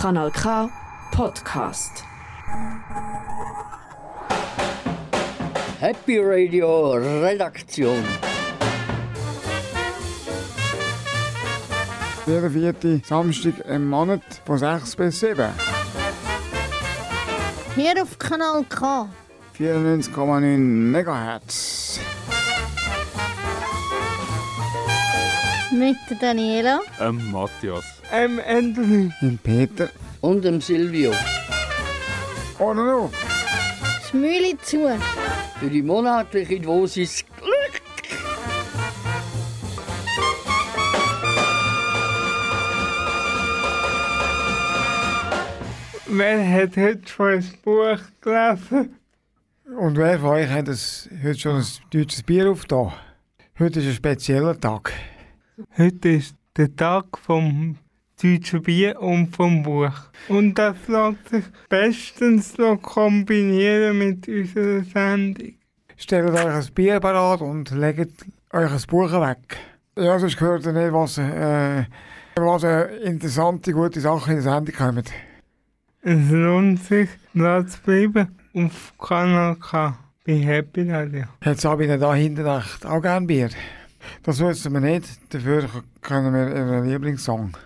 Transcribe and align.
Kanal 0.00 0.30
K 0.30 0.70
Podcast. 1.10 2.04
Happy 5.80 6.20
Radio 6.20 6.92
Redaktion. 6.92 8.04
Jeder 12.28 12.48
vierte 12.48 13.00
Samstag 13.04 13.54
im 13.66 13.88
Monat 13.88 14.22
von 14.46 14.58
6 14.58 14.94
bis 14.94 15.18
7. 15.18 15.50
Hier 17.74 18.00
auf 18.00 18.16
Kanal 18.20 18.64
K. 18.68 19.08
94,9 19.58 20.58
MHz. 20.92 21.98
Mit 25.72 25.96
der 26.08 26.16
Daniela. 26.18 26.82
Ähm, 27.00 27.32
Matthias. 27.32 27.97
Ähm, 28.10 28.40
Anthony. 28.46 29.12
Und 29.20 29.42
Peter. 29.42 29.90
Und 30.22 30.42
dem 30.42 30.62
Silvio. 30.62 31.12
Oder 32.58 32.74
noch? 32.74 33.10
Das 34.00 34.14
Mühle 34.14 34.56
zu. 34.62 34.88
Für 35.60 35.68
die 35.68 35.82
monatliche 35.82 36.58
Dosis 36.58 37.24
Glück. 37.36 37.82
Wer 46.06 46.50
hat 46.50 46.76
heute 46.78 47.06
schon 47.06 47.28
ein 47.28 47.44
Buch 47.62 47.98
gelesen? 48.22 48.96
Und 49.78 49.98
wer 49.98 50.18
von 50.18 50.30
euch 50.30 50.48
hat 50.48 50.68
das, 50.68 51.10
heute 51.22 51.38
schon 51.38 51.56
ein 51.56 51.66
deutsches 51.90 52.22
Bier 52.22 52.50
aufgetan? 52.50 52.94
Heute 53.58 53.80
ist 53.80 53.86
ein 53.86 53.92
spezieller 53.92 54.58
Tag. 54.58 54.94
Heute 55.76 56.08
ist 56.08 56.34
der 56.56 56.74
Tag 56.74 57.18
vom 57.18 57.76
deutschen 58.22 58.62
Bier 58.62 59.00
und 59.00 59.34
vom 59.34 59.62
Buch. 59.62 59.92
Und 60.28 60.54
das 60.54 60.76
lässt 60.86 61.28
sich 61.30 61.44
bestens 61.68 62.58
noch 62.58 62.80
kombinieren 62.82 63.98
mit 63.98 64.28
unserer 64.28 64.82
Sendung. 64.82 65.54
Stellt 65.96 66.30
euch 66.30 66.46
ein 66.46 66.74
Bier 66.74 67.00
parat 67.00 67.40
und 67.40 67.70
legt 67.72 68.24
euch 68.52 68.72
ein 68.72 68.82
Buch 68.88 69.12
weg. 69.12 69.56
Ja, 69.96 70.18
sonst 70.18 70.36
gehört 70.36 70.64
ihr 70.64 70.72
nicht, 70.72 70.92
was, 70.92 71.18
äh, 71.18 71.84
was 72.36 72.62
äh, 72.62 72.96
interessante, 73.04 73.72
gute 73.72 74.00
Sachen 74.00 74.36
in 74.36 74.42
der 74.42 74.52
Sendung 74.52 74.74
kommen. 74.74 75.04
Es 76.02 76.30
lohnt 76.30 76.84
sich, 76.84 77.08
dran 77.34 77.66
zu 77.66 77.80
bleiben 77.82 78.28
auf 78.54 78.94
Kanal 78.98 79.56
K. 79.56 79.98
Bei 80.24 80.34
Happy 80.34 80.90
Radio. 80.90 81.24
Hat 81.40 81.60
Sabine 81.60 81.98
da 81.98 82.14
hinten 82.14 82.46
auch 82.46 83.02
gern 83.02 83.26
Bier? 83.26 83.50
Das 84.22 84.38
wissen 84.40 84.72
wir 84.72 84.80
nicht, 84.80 85.04
dafür 85.34 85.68
können 86.00 86.32
wir 86.32 86.54
ihren 86.54 86.88
Lieblingssong. 86.88 87.56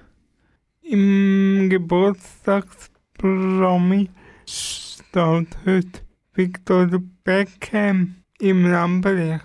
Im 0.93 1.69
Geburtstagspromi 1.71 4.11
steht 4.47 5.57
heute 5.65 6.01
Victoria 6.35 6.99
Beckham 7.25 8.17
im 8.39 8.71
Lamberich. 8.71 9.41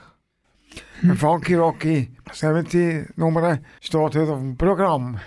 Ein 1.02 1.16
Funky 1.16 1.56
Rocky 1.56 2.12
70 2.34 3.16
Nummer 3.16 3.60
steht 3.80 3.98
heute 3.98 4.24
auf 4.24 4.40
dem 4.40 4.58
Programm. 4.58 5.18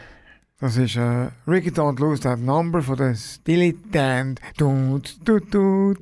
Das 0.58 0.76
ist 0.76 0.96
äh, 0.96 1.30
Ricky 1.48 1.70
Don't 1.70 1.98
Lose 1.98 2.20
That 2.20 2.38
Number 2.38 2.82
von 2.82 2.98
der 2.98 3.14
Steely 3.14 3.78
Dan. 3.90 4.34
Tut, 4.58 5.24
tut, 5.24 5.50
tut. 5.50 6.00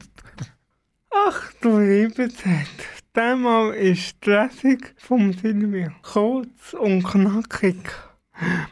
Ach 1.15 1.53
du 1.61 1.79
liebe 1.79 2.29
Zeit. 2.29 2.67
Diesmal 3.15 3.73
ist 3.75 4.17
die 4.27 4.31
Lesung 4.31 4.79
vom 4.97 5.33
Silvio 5.33 5.93
kurz 6.03 6.73
und 6.73 7.05
knackig. 7.05 7.79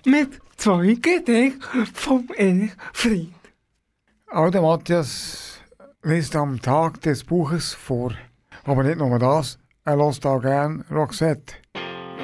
Mit 0.05 0.41
Gedichten 0.57 1.87
vom 1.95 2.29
Erich 2.37 2.73
Fried. 2.93 3.33
Auch 4.31 4.51
der 4.51 4.63
Matthias 4.63 5.61
liest 6.03 6.35
am 6.35 6.61
Tag 6.61 7.01
des 7.03 7.25
Buches 7.25 7.75
vor. 7.75 8.13
Aber 8.65 8.83
nicht 8.83 8.99
nur 8.99 9.19
das, 9.19 9.59
er 9.85 9.97
lässt 9.97 10.27
auch 10.27 10.41
gern 10.41 10.85
Roxette. 10.91 11.55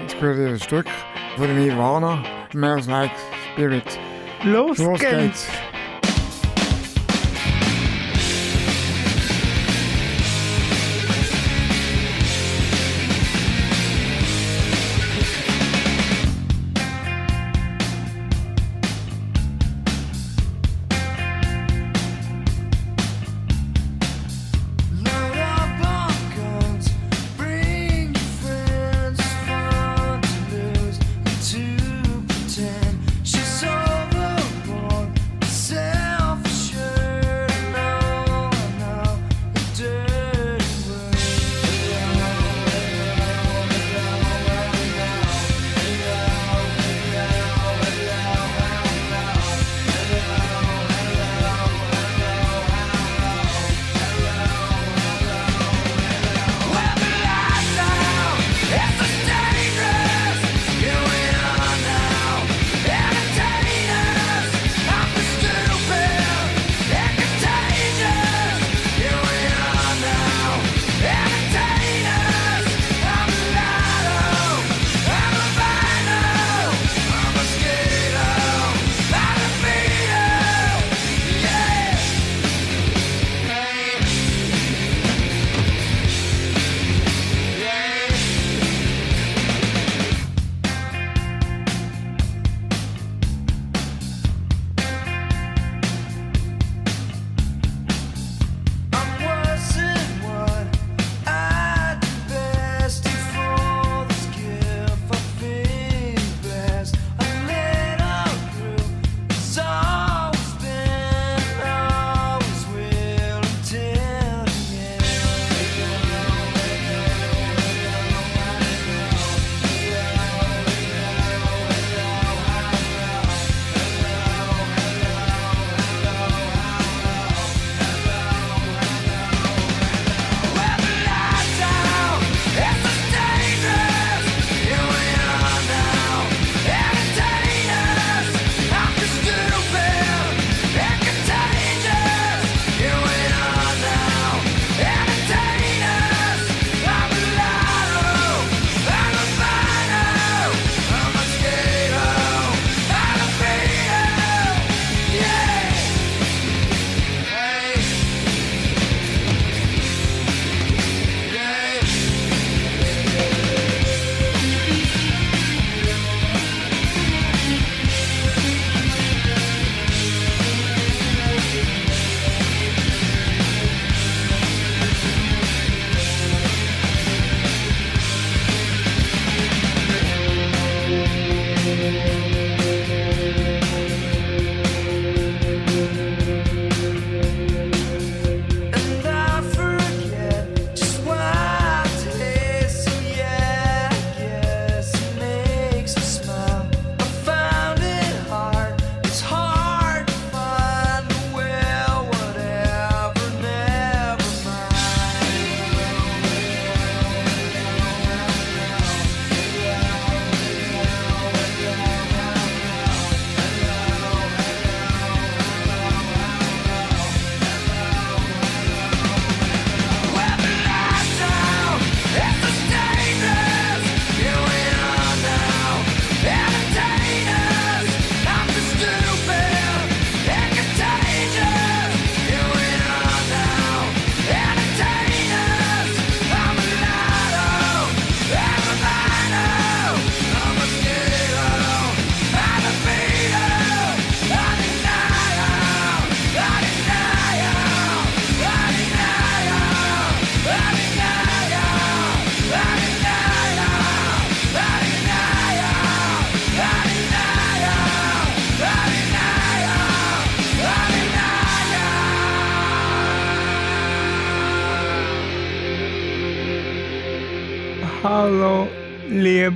Jetzt 0.00 0.18
gehört 0.18 0.38
ihr 0.38 0.48
ein 0.48 0.58
Stück 0.60 0.86
von 1.36 1.54
Nirvana, 1.54 2.22
Smells 2.50 2.86
Like 2.86 3.12
Spirit. 3.52 3.98
Los, 4.44 4.78
Los 4.78 4.98
geht's. 4.98 5.12
geht's. 5.46 5.48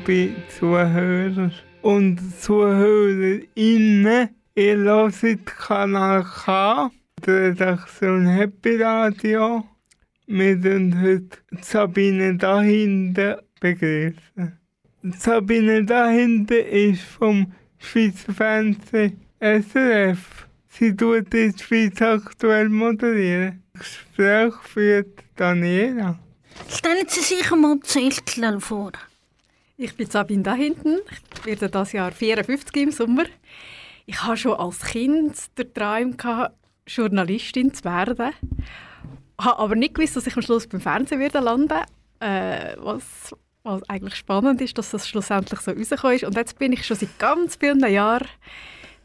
Liebe 0.06 0.34
Zuhörer 0.58 1.50
und 1.82 2.18
Zuhörerinnen. 2.40 4.28
Ihr 4.54 4.76
hört 4.76 5.46
Kanal 5.46 6.24
K, 6.24 6.90
die 7.24 7.30
Redaktion 7.30 8.26
Happy 8.26 8.82
Radio. 8.82 9.64
Wir 10.26 10.60
sind 10.60 11.00
heute 11.00 11.38
Sabine 11.60 12.36
dahinter 12.36 13.42
begrüßen. 13.60 14.58
Sabine 15.18 15.84
dahinter 15.84 16.66
ist 16.66 17.02
vom 17.02 17.52
Schweizer 17.78 18.32
Fernsehen 18.32 19.20
SRF. 19.40 20.46
Sie 20.68 20.94
tut 20.94 21.32
die 21.32 21.52
Schweiz 21.58 22.00
aktuell 22.00 22.68
moderieren. 22.68 23.62
Gespräch 23.72 24.54
führt 24.62 25.24
Daniela. 25.36 26.18
Stellen 26.68 27.06
Sie 27.08 27.20
sich 27.20 27.52
einmal 27.52 27.80
Zeltler 27.80 28.60
vor. 28.60 28.92
Ich 29.78 29.94
bin 29.94 30.08
Sabine 30.08 30.42
da 30.42 30.54
hinten. 30.54 31.00
Ich 31.38 31.44
werde 31.44 31.68
das 31.68 31.92
Jahr 31.92 32.10
54 32.10 32.82
im 32.82 32.90
Sommer. 32.90 33.24
Ich 34.06 34.22
hatte 34.22 34.38
schon 34.38 34.54
als 34.54 34.80
Kind 34.80 35.36
den 35.58 35.74
Traum, 35.74 36.16
gehabt, 36.16 36.56
Journalistin 36.86 37.74
zu 37.74 37.84
werden. 37.84 38.32
Habe 39.38 39.58
aber 39.58 39.74
nicht 39.74 39.94
gewusst, 39.94 40.16
dass 40.16 40.26
ich 40.26 40.34
am 40.34 40.40
Schluss 40.40 40.66
beim 40.66 40.80
Fernsehen 40.80 41.20
werde 41.20 41.40
landen 41.40 41.82
äh, 42.20 42.74
was, 42.78 43.34
was 43.64 43.82
eigentlich 43.90 44.14
spannend 44.14 44.62
ist, 44.62 44.78
dass 44.78 44.92
das 44.92 45.06
schlussendlich 45.06 45.60
so 45.60 45.72
rausgekommen 45.72 46.16
ist. 46.16 46.24
Und 46.24 46.36
jetzt 46.36 46.58
bin 46.58 46.72
ich 46.72 46.86
schon 46.86 46.96
seit 46.96 47.18
ganz 47.18 47.56
vielen 47.56 47.80
Jahren 47.80 48.26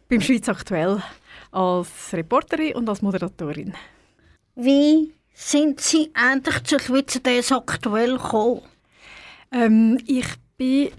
beim 0.07 0.21
Schweiz 0.21 0.47
aktuell 0.47 1.03
als 1.51 2.13
Reporterin 2.13 2.75
und 2.75 2.87
als 2.87 3.01
Moderatorin. 3.01 3.73
Wie 4.55 5.11
sind 5.33 5.81
Sie 5.81 6.11
endlich 6.13 6.63
zur 6.63 6.79
Schweizer 6.79 7.19
DS 7.19 7.51
aktuell 7.51 8.17
gekommen? 8.17 8.61
Ähm, 9.51 9.99
ich 10.07 10.27
bin 10.61 10.91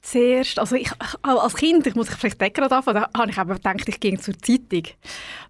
zuerst, 0.00 0.60
also 0.60 0.76
ich, 0.76 0.90
als 1.22 1.56
Kind, 1.56 1.86
ich 1.88 1.96
muss 1.96 2.08
ich 2.08 2.14
vielleicht 2.14 2.38
gerade 2.54 2.74
anfangen, 2.74 3.02
da 3.02 3.20
habe 3.20 3.30
ich 3.30 3.36
eben 3.36 3.52
gedacht, 3.52 3.88
ich 3.88 3.98
gehe 3.98 4.18
zur 4.18 4.38
Zeitung. 4.38 4.84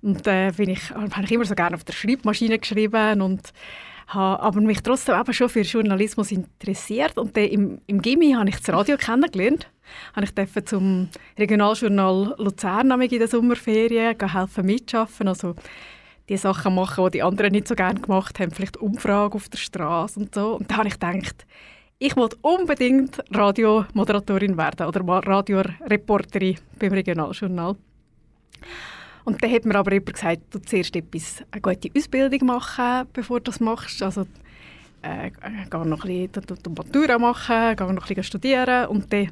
Und 0.01 0.27
äh, 0.27 0.49
ich, 0.49 0.91
habe 0.91 1.25
ich 1.25 1.33
immer 1.33 1.45
so 1.45 1.55
gerne 1.55 1.77
auf 1.77 1.85
der 1.85 1.93
Schreibmaschine 1.93 2.59
geschrieben 2.59 3.21
und 3.21 3.53
habe 4.07 4.43
aber 4.43 4.61
mich 4.63 4.83
trotzdem 4.83 5.21
eben 5.21 5.35
schon 5.35 5.51
für 5.51 5.61
Journalismus 5.61 6.33
interessiert. 6.33 7.19
Und 7.19 7.37
dann 7.37 7.45
im, 7.45 7.81
im 7.87 8.01
Gimmi 8.01 8.33
habe 8.33 8.49
ich 8.49 8.57
das 8.57 8.75
Radio 8.75 8.97
kennengelernt. 8.97 9.71
Habe 10.17 10.25
ich 10.25 10.35
durfte 10.35 10.65
zum 10.65 11.11
Regionaljournal 11.39 12.35
Luzern 12.39 13.03
in 13.03 13.19
der 13.19 13.29
Sommerferien 13.29 14.17
helfen 14.19 14.65
mitschaffen, 14.65 15.29
also 15.29 15.55
die 16.31 16.39
Sachen 16.39 16.75
machen, 16.75 17.05
die 17.05 17.11
die 17.19 17.23
anderen 17.23 17.53
nicht 17.53 17.69
so 17.69 17.75
gerne 17.75 18.01
gemacht 18.01 18.41
haben, 18.41 18.51
vielleicht 18.51 18.79
Umfragen 18.79 19.35
auf 19.35 19.51
der 19.51 19.59
Straße 19.59 20.21
und 20.21 20.35
so. 20.35 20.57
Und 20.57 20.71
da 20.71 20.79
habe 20.79 20.89
ich 20.89 20.95
gedacht, 20.95 21.47
ich 21.99 22.17
wollte 22.17 22.37
unbedingt 22.43 23.19
Radiomoderatorin 23.31 24.57
werden 24.57 24.87
oder 24.87 25.01
Radioreporterin 25.01 26.57
beim 26.79 26.93
Regionaljournal. 26.93 27.77
Und 29.25 29.43
dann 29.43 29.53
hat 29.53 29.65
mir 29.65 29.75
aber 29.75 29.93
jemand 29.93 30.15
gesagt, 30.15 30.43
du 30.51 30.61
zuerst 30.61 30.95
etwas, 30.97 31.43
eine 31.51 31.61
gute 31.61 31.91
Ausbildung 31.97 32.47
machen, 32.47 33.07
bevor 33.13 33.41
du 33.41 33.51
das 33.51 33.61
machst. 33.61 34.03
Also 34.03 34.23
äh, 35.03 35.31
geh 35.71 35.79
noch 35.79 36.05
ein 36.05 36.29
bisschen 36.29 36.59
die 36.65 36.71
Matura 36.71 37.19
machen, 37.19 37.77
geh 37.77 37.85
noch 37.85 37.91
ein 37.91 37.97
bisschen 37.97 38.23
studieren 38.23 38.87
und 38.87 39.13
dann 39.13 39.31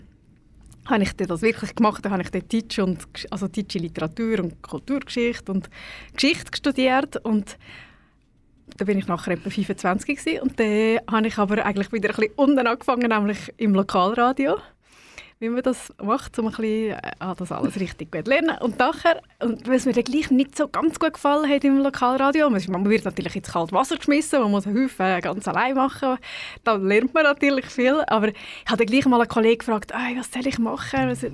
habe 0.87 1.03
ich 1.03 1.13
das 1.15 1.43
wirklich 1.43 1.75
gemacht. 1.75 2.05
Dann 2.05 2.13
habe 2.13 2.23
ich 2.23 2.31
dann 2.31 2.49
Deutsch 2.49 2.79
und 2.79 3.07
also 3.31 3.49
deutsche 3.49 3.79
Literatur 3.79 4.41
und 4.41 4.61
Kulturgeschichte 4.63 5.53
und 5.53 5.71
Geschichte 6.15 6.57
studiert 6.57 7.17
und 7.25 7.57
da 8.77 8.85
bin 8.85 8.99
ich 8.99 9.07
nachher 9.07 9.33
etwa 9.33 9.51
25 9.51 10.17
gewesen. 10.17 10.43
und 10.43 10.59
dann 10.59 10.99
habe 11.11 11.27
ich 11.27 11.39
aber 11.39 11.65
eigentlich 11.65 11.93
wieder 11.93 12.11
ein 12.11 12.17
bisschen 12.17 12.35
unten 12.37 12.67
angefangen, 12.67 13.09
nämlich 13.09 13.53
im 13.57 13.75
Lokalradio, 13.75 14.57
wie 15.39 15.51
man 15.51 15.63
das 15.63 15.93
macht, 16.03 16.39
um 16.39 16.47
ein 16.47 16.51
bisschen 16.53 16.93
äh, 16.93 17.35
das 17.37 17.53
alles 17.53 17.79
richtig 17.79 18.11
gut 18.11 18.27
lernen. 18.27 18.57
Und 18.61 18.79
nachher, 18.79 19.21
und 19.43 19.69
es 19.69 19.85
mir 19.85 19.93
dann 19.93 20.05
gleich 20.05 20.31
nicht 20.31 20.57
so 20.57 20.67
ganz 20.67 20.99
gut 20.99 21.15
gefallen 21.15 21.49
hat 21.51 21.63
im 21.65 21.79
Lokalradio, 21.79 22.49
man 22.49 22.89
wird 22.89 23.05
natürlich 23.05 23.37
ins 23.37 23.53
kalte 23.53 23.73
Wasser 23.73 23.97
geschmissen, 23.97 24.41
man 24.41 24.51
muss 24.51 24.67
Haufen 24.67 25.21
ganz 25.21 25.47
allein 25.47 25.75
machen, 25.75 26.17
da 26.65 26.75
lernt 26.75 27.13
man 27.15 27.25
natürlich 27.25 27.67
viel, 27.67 28.03
aber 28.07 28.29
ich 28.29 28.35
habe 28.67 28.79
dann 28.79 28.87
gleich 28.87 29.07
mal 29.07 29.21
einen 29.21 29.29
Kollegen 29.29 29.59
gefragt, 29.59 29.95
«Ei, 29.95 30.15
was 30.17 30.33
soll 30.33 30.47
ich 30.47 30.59
machen, 30.59 31.09
was, 31.09 31.23
es 31.23 31.33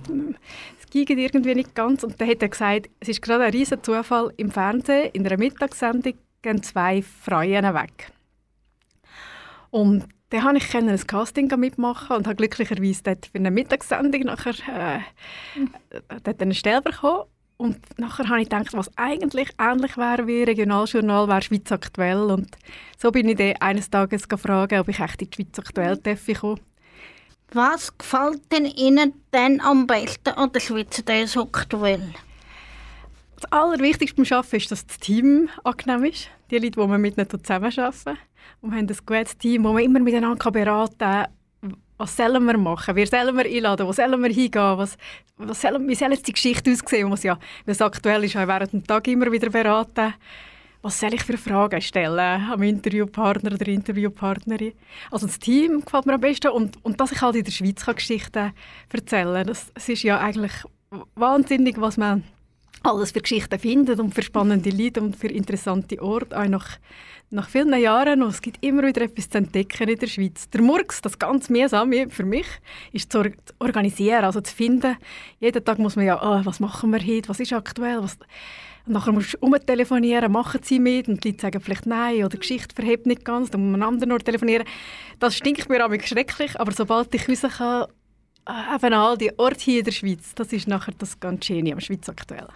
geht 0.90 1.10
irgendwie 1.10 1.54
nicht 1.54 1.74
ganz. 1.74 2.04
Und 2.04 2.20
dann 2.20 2.28
hat 2.28 2.42
er 2.42 2.48
gesagt, 2.48 2.90
es 3.00 3.08
ist 3.08 3.22
gerade 3.22 3.44
ein 3.44 3.52
riesen 3.52 3.82
Zufall 3.82 4.32
im 4.36 4.50
Fernsehen, 4.50 5.10
in 5.12 5.26
einer 5.26 5.38
Mittagssendung 5.38 6.14
gehen 6.42 6.62
zwei 6.62 7.02
Frauen 7.02 7.74
weg. 7.74 8.12
Und 9.70 10.06
dann 10.30 10.44
habe 10.44 10.58
ich 10.58 10.74
ein 10.74 11.06
Casting 11.06 11.48
mitmachen 11.58 12.16
und 12.16 12.26
habe 12.26 12.36
glücklicherweise 12.36 13.02
dort 13.02 13.26
für 13.26 13.38
eine 13.38 13.50
Mittagssendung 13.50 14.22
nachher 14.22 14.54
äh, 14.68 15.00
dort 16.22 16.42
eine 16.42 16.54
Stelle 16.54 16.82
bekommen. 16.82 17.24
Und 17.58 17.78
nachher 17.98 18.28
habe 18.28 18.40
ich 18.40 18.48
gedacht, 18.48 18.72
was 18.72 18.90
eigentlich 18.96 19.50
ähnlich 19.58 19.96
wäre 19.96 20.26
wie 20.26 20.42
Regionaljournal, 20.42 21.28
wäre 21.28 21.42
Schweiz 21.42 21.70
aktuell. 21.70 22.30
Und 22.30 22.56
so 22.98 23.12
bin 23.12 23.28
ich 23.28 23.36
dann 23.36 23.56
eines 23.60 23.90
Tages 23.90 24.28
gefragt, 24.28 24.72
ob 24.72 24.88
ich 24.88 25.00
echt 25.00 25.22
in 25.22 25.30
die 25.30 25.36
Schweiz 25.36 25.58
aktuell 25.58 25.96
darf 25.98 26.26
kommen. 26.40 26.60
Was 27.52 27.96
gefällt 27.96 28.50
denn 28.50 28.64
Ihnen 28.64 29.12
denn 29.32 29.60
am 29.60 29.86
besten 29.86 30.30
an 30.30 30.50
der 30.52 30.60
Schweizer 30.60 31.02
DS 31.02 31.36
aktuell? 31.36 32.14
Das 33.42 33.50
Allerwichtigste 33.50 34.22
beim 34.22 34.38
Arbeiten 34.38 34.56
ist, 34.56 34.70
dass 34.70 34.86
das 34.86 34.98
Team 34.98 35.48
angenehm 35.64 36.04
ist. 36.04 36.28
Die 36.50 36.58
Leute, 36.58 36.80
die 36.80 36.86
man 36.86 37.00
mit 37.00 37.18
ihnen 37.18 37.28
zusammenarbeiten. 37.28 38.16
Und 38.60 38.70
wir 38.70 38.78
haben 38.78 38.88
ein 38.88 38.96
gutes 39.04 39.36
Team, 39.36 39.64
wo 39.64 39.72
man 39.72 39.82
immer 39.82 39.98
miteinander 39.98 40.50
beraten 40.52 40.96
kann, 40.98 41.26
was 41.98 42.16
sollen 42.16 42.44
wir 42.44 42.56
machen, 42.56 42.94
wer 42.94 43.06
sollen 43.06 43.36
wir 43.36 43.44
einladen, 43.44 43.86
wo 43.86 43.92
sollen 43.92 44.22
wir 44.22 44.30
hingehen, 44.30 44.78
was, 44.78 44.96
was 45.36 45.60
sollen, 45.60 45.88
wie 45.88 45.94
soll 45.94 46.12
jetzt 46.12 46.26
die 46.26 46.32
Geschichte 46.32 46.70
aussehen, 46.70 47.08
muss 47.08 47.24
ja, 47.24 47.38
es 47.66 47.80
aktuell 47.80 48.22
ist, 48.24 48.36
auch 48.36 48.46
während 48.46 48.72
dem 48.72 48.86
Tag 48.86 49.06
immer 49.08 49.30
wieder 49.30 49.50
beraten. 49.50 50.14
Was 50.82 51.00
soll 51.00 51.14
ich 51.14 51.22
für 51.22 51.36
Fragen 51.36 51.80
stellen 51.80 52.48
am 52.48 52.62
Interviewpartner 52.62 53.52
oder 53.52 53.66
Interviewpartnerin? 53.66 54.72
Also 55.10 55.26
das 55.26 55.38
Team 55.38 55.80
gefällt 55.84 56.06
mir 56.06 56.14
am 56.14 56.20
besten 56.20 56.50
und, 56.52 56.84
und 56.84 57.00
dass 57.00 57.12
ich 57.12 57.20
halt 57.20 57.36
in 57.36 57.44
der 57.44 57.52
Schweiz 57.52 57.84
Geschichten 57.84 58.52
erzählen 58.92 59.34
kann. 59.34 59.46
Das, 59.46 59.88
ist 59.88 60.02
ja 60.02 60.18
eigentlich 60.18 60.52
wahnsinnig, 61.14 61.80
was 61.80 61.96
man 61.96 62.24
alles 62.84 63.12
für 63.12 63.20
Geschichten 63.20 63.58
findet 63.58 64.00
und 64.00 64.14
für 64.14 64.22
spannende 64.22 64.70
Leute 64.70 65.00
und 65.00 65.16
für 65.16 65.28
interessante 65.28 66.00
Orte, 66.02 66.38
auch 66.38 66.46
nach, 66.46 66.78
nach 67.30 67.48
vielen 67.48 67.78
Jahren. 67.80 68.22
Und 68.22 68.30
es 68.30 68.42
gibt 68.42 68.64
immer 68.64 68.82
wieder 68.82 69.02
etwas 69.02 69.30
zu 69.30 69.38
entdecken 69.38 69.88
in 69.88 69.98
der 69.98 70.06
Schweiz. 70.06 70.48
Der 70.50 70.62
Murks, 70.62 71.00
das 71.00 71.18
ganz 71.18 71.48
mühsame 71.48 72.10
für 72.10 72.24
mich, 72.24 72.46
ist 72.92 73.12
zu, 73.12 73.18
or 73.18 73.24
zu 73.24 73.54
organisieren, 73.58 74.24
also 74.24 74.40
zu 74.40 74.54
finden. 74.54 74.96
Jeden 75.40 75.64
Tag 75.64 75.78
muss 75.78 75.96
man 75.96 76.06
ja, 76.06 76.20
ah, 76.20 76.42
was 76.44 76.60
machen 76.60 76.90
wir 76.90 77.00
heute, 77.00 77.28
was 77.28 77.40
ist 77.40 77.52
aktuell, 77.52 78.02
was... 78.02 78.18
Und 78.84 78.94
nachher 78.94 79.12
musst 79.12 79.34
du 79.34 79.38
umtelefonieren, 79.38 80.32
machen 80.32 80.60
sie 80.64 80.80
mit 80.80 81.06
und 81.06 81.22
die 81.22 81.28
Leute 81.28 81.42
sagen 81.42 81.60
vielleicht 81.60 81.86
nein 81.86 82.16
oder 82.16 82.30
die 82.30 82.40
Geschichte 82.40 82.74
verhebt 82.74 83.06
nicht 83.06 83.24
ganz, 83.24 83.48
dann 83.50 83.62
muss 83.62 83.78
man 83.78 83.88
anderen 83.88 84.10
Ort 84.10 84.24
telefonieren. 84.24 84.66
Das 85.20 85.36
stinkt 85.36 85.68
mir 85.68 85.86
auch 85.86 86.02
schrecklich, 86.02 86.58
aber 86.58 86.72
sobald 86.72 87.14
ich 87.14 87.28
raus 87.28 87.42
kann, 87.58 87.86
äh, 88.48 88.74
eben 88.74 88.92
all 88.92 89.16
die 89.16 89.38
Orte 89.38 89.60
hier 89.60 89.78
in 89.78 89.84
der 89.84 89.92
Schweiz, 89.92 90.34
das 90.34 90.52
ist 90.52 90.66
nachher 90.66 90.94
das 90.98 91.20
ganz 91.20 91.44
Schöne 91.44 91.72
am 91.72 91.80
Schweiz 91.80 92.08
aktuell. 92.08 92.48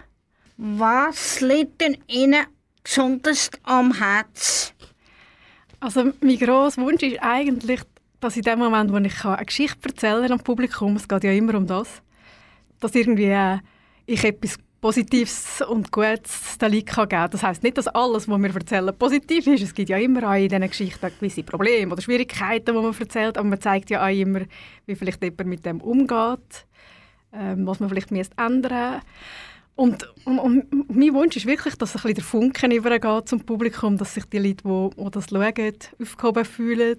Was 0.57 1.39
liegt 1.41 1.81
denn 1.81 1.97
Ihnen 2.07 2.47
besonders 2.83 3.51
am 3.61 3.93
Herzen? 3.93 4.73
Also 5.79 6.11
mein 6.19 6.39
grosser 6.39 6.81
Wunsch 6.81 7.03
ist 7.03 7.21
eigentlich, 7.21 7.81
dass 8.19 8.35
in 8.35 8.41
dem 8.41 8.57
Moment, 8.57 8.91
wo 8.91 8.97
ich 8.97 9.23
eine 9.23 9.45
Geschichte 9.45 9.89
erzählen 9.89 10.31
am 10.31 10.39
Publikum, 10.39 10.95
es 10.95 11.07
geht 11.07 11.23
ja 11.23 11.31
immer 11.31 11.53
um 11.53 11.67
das, 11.67 12.01
dass 12.79 12.95
irgendwie 12.95 13.25
äh, 13.25 13.59
ich 14.07 14.23
etwas 14.23 14.57
Positives 14.81 15.61
und 15.61 15.91
Gutes 15.91 16.57
den 16.57 16.71
Leuten 16.71 16.85
kann 16.85 17.09
geben 17.09 17.21
kann. 17.21 17.31
Das 17.31 17.43
heisst 17.43 17.61
nicht, 17.61 17.77
dass 17.77 17.87
alles, 17.87 18.27
was 18.27 18.41
wir 18.41 18.55
erzählen, 18.55 18.97
positiv 18.97 19.45
ist. 19.45 19.61
Es 19.61 19.75
gibt 19.75 19.89
ja 19.89 19.97
immer 19.97 20.27
auch 20.27 20.33
in 20.33 20.49
diesen 20.49 20.67
Geschichten 20.67 21.11
gewisse 21.19 21.43
Probleme 21.43 21.93
oder 21.93 22.01
Schwierigkeiten, 22.01 22.75
die 22.75 22.81
man 22.81 22.95
erzählt, 22.99 23.37
aber 23.37 23.47
man 23.47 23.61
zeigt 23.61 23.91
ja 23.91 24.03
auch 24.03 24.11
immer, 24.11 24.41
wie 24.87 24.95
vielleicht 24.95 25.21
jemand 25.21 25.45
mit 25.45 25.65
dem 25.67 25.81
umgeht, 25.81 26.65
ähm, 27.31 27.67
was 27.67 27.79
man 27.79 27.89
vielleicht 27.89 28.09
müsste 28.09 28.35
ändern 28.37 29.01
und, 29.77 30.09
und, 30.25 30.39
und 30.39 30.89
mein 30.89 31.13
Wunsch 31.13 31.37
ist 31.37 31.45
wirklich, 31.45 31.75
dass 31.75 31.91
ein 31.91 32.01
bisschen 32.01 32.15
der 32.15 32.23
Funken 32.23 32.71
übergeht 32.71 33.29
zum 33.29 33.45
Publikum, 33.45 33.97
dass 33.97 34.15
sich 34.15 34.25
die 34.25 34.39
Leute, 34.39 34.63
die, 34.65 35.11
das 35.11 35.29
schauen, 35.29 35.77
aufgehoben 36.01 36.45
fühlen, 36.45 36.97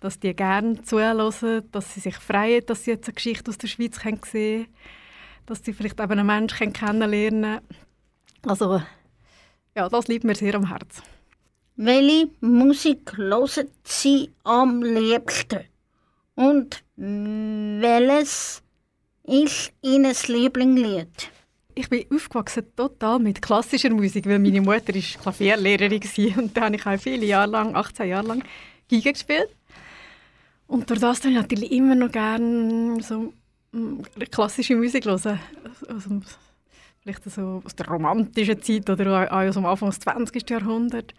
dass 0.00 0.20
die 0.20 0.34
gerne 0.34 0.82
zuhören, 0.82 1.64
dass 1.72 1.94
sie 1.94 2.00
sich 2.00 2.16
freuen, 2.16 2.64
dass 2.66 2.84
sie 2.84 2.92
jetzt 2.92 3.08
eine 3.08 3.14
Geschichte 3.14 3.50
aus 3.50 3.56
der 3.56 3.68
Schweiz 3.68 3.96
sehen 4.00 4.20
können, 4.20 4.66
dass 5.46 5.64
sie 5.64 5.72
vielleicht 5.72 5.98
eben 5.98 6.12
einen 6.12 6.26
Menschen 6.26 6.74
kennenlernen 6.74 7.60
können. 7.60 8.50
Also, 8.50 8.82
ja, 9.74 9.88
das 9.88 10.06
liegt 10.06 10.24
mir 10.24 10.34
sehr 10.34 10.54
am 10.56 10.68
Herzen. 10.68 11.02
Welche 11.76 12.28
Musik 12.40 13.16
hören 13.16 13.68
Sie 13.82 14.30
am 14.44 14.82
liebsten? 14.82 15.64
Und 16.34 16.84
welches 16.96 18.62
ist 19.24 19.72
Ihnen 19.80 20.04
das 20.04 20.28
Lieblingslied? 20.28 21.33
Ich 21.76 21.88
bin 21.88 22.06
aufgewachsen 22.14 22.64
total 22.76 23.18
mit 23.18 23.42
klassischer 23.42 23.90
Musik, 23.90 24.26
weil 24.26 24.38
meine 24.38 24.60
Mutter 24.60 24.94
ist 24.94 25.20
Klavierlehrerin 25.20 26.02
war 26.02 26.38
und 26.42 26.56
da 26.56 26.62
habe 26.62 26.76
ich 26.76 26.86
auch 26.86 26.98
viele 26.98 27.26
Jahre 27.26 27.50
lang, 27.50 27.74
18 27.74 28.08
Jahre 28.08 28.26
lang, 28.28 28.44
Geige 28.88 29.12
gespielt. 29.12 29.48
Und 30.66 30.88
durch 30.88 31.00
das 31.00 31.22
höre 31.24 31.30
ich 31.30 31.36
natürlich 31.36 31.72
immer 31.72 31.94
noch 31.94 32.12
gerne 32.12 33.02
so 33.02 33.32
mm, 33.72 34.02
klassische 34.30 34.76
Musik 34.76 35.04
hören. 35.04 35.40
Also, 35.88 36.20
vielleicht 37.02 37.24
so 37.24 37.62
aus 37.64 37.74
der 37.74 37.86
romantischen 37.88 38.62
Zeit 38.62 38.88
oder 38.88 39.30
auch 39.30 39.36
aus 39.36 39.54
dem 39.54 39.66
Anfang 39.66 39.90
des 39.90 40.00
20. 40.00 40.48
Jahrhunderts. 40.48 41.14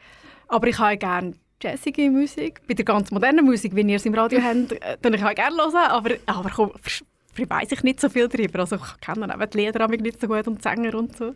Aber 0.48 0.68
ich 0.68 0.80
habe 0.80 0.98
gerne 0.98 1.34
jazzige 1.62 2.10
Musik. 2.10 2.62
Bei 2.68 2.74
der 2.74 2.86
ganz 2.86 3.12
modernen 3.12 3.46
Musik, 3.46 3.76
wie 3.76 3.82
ihr 3.82 3.98
es 3.98 4.06
im 4.06 4.14
Radio 4.14 4.42
habt, 4.42 4.72
äh, 4.72 4.98
dann 5.02 5.14
ich 5.14 5.24
auch 5.24 5.36
gerne 5.36 5.58
hören. 5.58 5.76
Aber, 5.76 6.12
aber 6.26 6.50
komm, 6.50 6.72
weiß 7.38 7.72
ich 7.72 7.84
nicht 7.84 8.00
so 8.00 8.10
viel 8.10 8.28
darüber. 8.28 8.60
Also 8.60 8.78
ich 8.78 9.02
kenne 9.02 9.32
eben 9.34 9.50
die 9.50 9.58
Lieder 9.58 9.88
nicht 9.88 10.22
so 10.22 10.28
gut 10.28 10.48
und 10.48 10.58
die 10.58 10.62
Sänger 10.62 10.96
und 10.96 11.16
so. 11.18 11.36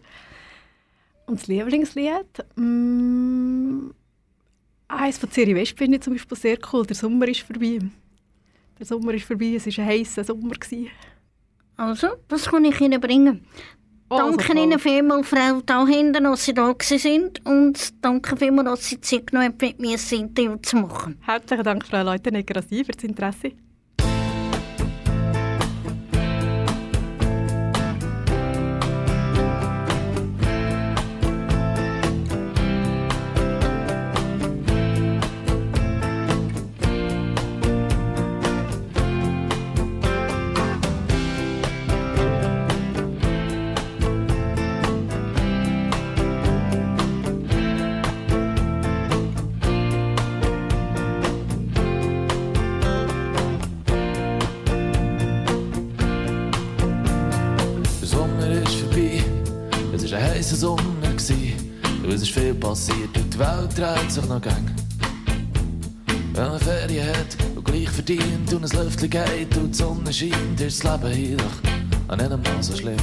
Und 1.26 1.40
das 1.40 1.48
Lieblingslied? 1.48 2.46
Mm, 2.56 3.92
eins 4.88 5.18
von 5.18 5.32
Zürich 5.32 5.56
West 5.56 5.78
finde 5.78 5.98
ich 5.98 6.04
zum 6.04 6.14
Beispiel 6.14 6.38
sehr 6.38 6.58
cool. 6.74 6.86
Der 6.86 6.96
Sommer 6.96 7.28
ist 7.28 7.42
vorbei. 7.42 7.80
Der 8.80 8.86
Sommer 8.86 9.14
ist 9.14 9.26
vorbei, 9.26 9.54
es 9.56 9.66
war 9.66 9.84
ein 9.84 9.90
heißer 9.90 10.24
Sommer. 10.24 10.56
gewesen. 10.56 10.90
Also, 11.78 12.08
das 12.28 12.50
kann 12.50 12.66
ich 12.66 12.82
Ihnen 12.82 13.00
bringen. 13.00 13.46
Also, 14.10 14.32
danke 14.32 14.48
toll. 14.48 14.58
Ihnen 14.58 14.80
vielmals, 14.80 15.28
Frau 15.30 15.62
da 15.66 15.86
hinten, 15.86 16.24
dass 16.24 16.46
Sie 16.46 16.54
da 16.54 16.74
sind. 16.80 17.46
Und 17.46 18.04
danke 18.04 18.36
vielmals, 18.36 18.80
dass 18.80 18.90
Sie 18.90 19.02
Zeit 19.02 19.28
genommen 19.28 19.50
haben, 19.50 19.58
mit 19.62 19.80
mir 19.80 19.98
ein 19.98 20.20
Interview 20.20 20.58
zu 20.58 20.78
machen. 20.78 21.20
Herzlichen 21.22 21.64
Dank, 21.64 21.86
Frau 21.86 22.04
Leutenegger, 22.04 22.58
an 22.58 22.66
Sie 22.68 22.84
für 22.84 22.92
das 22.92 23.04
Interesse. 23.04 23.52
Dreht 63.80 64.12
sich 64.12 64.26
noch 64.26 64.42
gang. 64.42 64.70
Wenn 66.34 66.48
man 66.50 66.60
Ferien 66.60 67.08
hat 67.08 67.38
und 67.56 67.64
gleich 67.64 67.90
verdient 67.90 68.54
und 68.54 68.64
ein 68.66 68.84
Lüftchen 68.84 69.10
geht 69.10 69.56
und 69.56 69.70
die 69.70 69.78
Sonne 69.78 70.12
scheint, 70.12 70.60
ist 70.60 70.84
das 70.84 71.02
Leben 71.02 71.38
doch 71.38 72.14
an 72.14 72.20
einem 72.20 72.42
Mal 72.42 72.62
so 72.62 72.76
schlimm. 72.76 72.98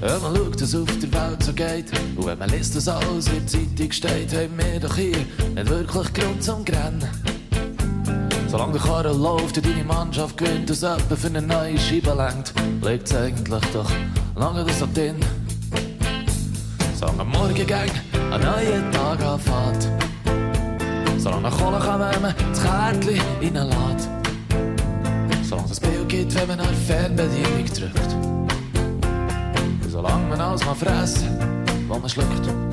Wenn 0.00 0.22
man 0.22 0.34
schaut, 0.34 0.60
was 0.60 0.74
auf 0.74 0.98
der 1.02 1.12
Welt 1.12 1.42
so 1.42 1.52
geht 1.52 1.86
und 2.16 2.26
wenn 2.26 2.38
man 2.38 2.48
liest, 2.48 2.76
was 2.76 2.88
alles 2.88 3.28
in 3.28 3.40
der 3.40 3.46
Zeitung 3.46 3.92
steht, 3.92 4.32
haben 4.32 4.56
wir 4.56 4.80
doch 4.80 4.96
hier 4.96 5.16
nicht 5.54 5.68
wirklich 5.68 6.12
Grund 6.14 6.42
zum 6.42 6.64
Grennen. 6.64 7.06
Solange 8.48 8.72
der 8.72 8.82
Karren 8.82 9.20
läuft 9.20 9.58
und 9.58 9.66
deine 9.66 9.84
Mannschaft 9.84 10.38
gewinnt 10.38 10.70
und 10.70 10.80
jemand 10.80 11.02
für 11.02 11.26
eine 11.26 11.42
neue 11.42 11.78
Scheibe 11.78 12.14
lenkt, 12.14 12.54
liegt 12.82 13.08
es 13.08 13.14
eigentlich 13.14 13.64
doch 13.72 13.90
lange 14.36 14.64
das 14.64 14.78
so 14.78 14.88
drin. 14.94 15.16
Solange 16.98 17.20
am 17.20 17.28
Morgen 17.28 17.66
gang 17.66 17.90
ein 18.34 18.40
neuer 18.40 18.90
Tag 18.90 19.22
anfängt. 19.22 19.88
Solange 21.18 21.50
Kohle 21.50 21.78
kann, 21.78 22.00
man 22.00 22.34
das 22.50 22.62
Kärtchen 22.62 23.20
reinlässt. 23.40 24.08
Solange 25.42 25.70
es 25.70 25.80
Bild 25.80 26.08
gibt, 26.08 26.34
wenn 26.34 26.48
man 26.48 26.60
eine 26.60 26.72
Fernbedienung 26.72 27.64
drückt. 27.66 28.16
Solange 29.88 30.28
man 30.28 30.40
alles 30.40 30.64
mal 30.64 30.74
fressen, 30.74 31.38
was 31.88 32.00
man 32.00 32.10
schluckt. 32.10 32.63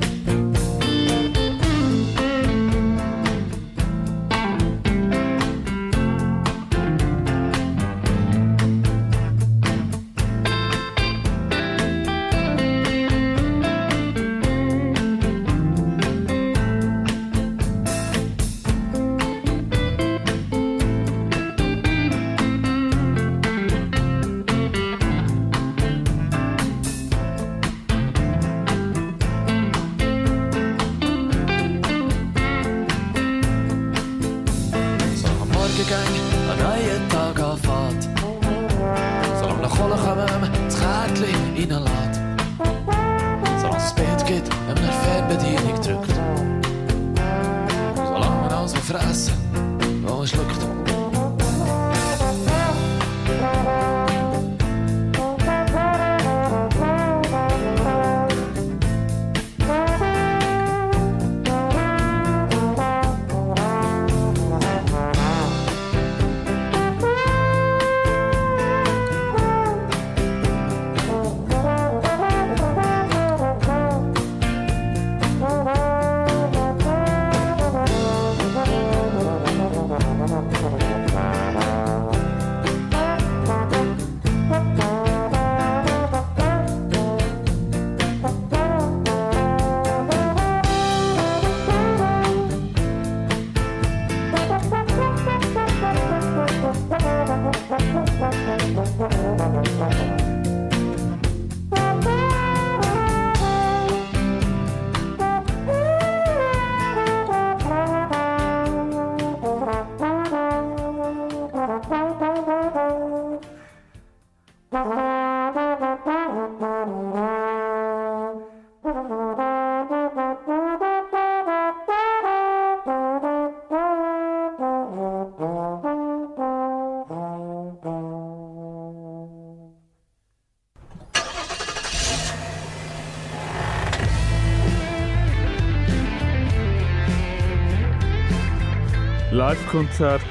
Live-Konzert 139.52 140.22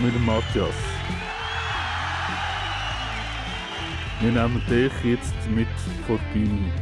mit 0.00 0.14
Matthias. 0.24 0.76
Wir 4.20 4.30
nehmen 4.30 4.62
dich 4.70 4.92
jetzt 5.02 5.34
mit 5.52 5.66
vor 6.06 6.20
die 6.32 6.38
Bühne. 6.38 6.72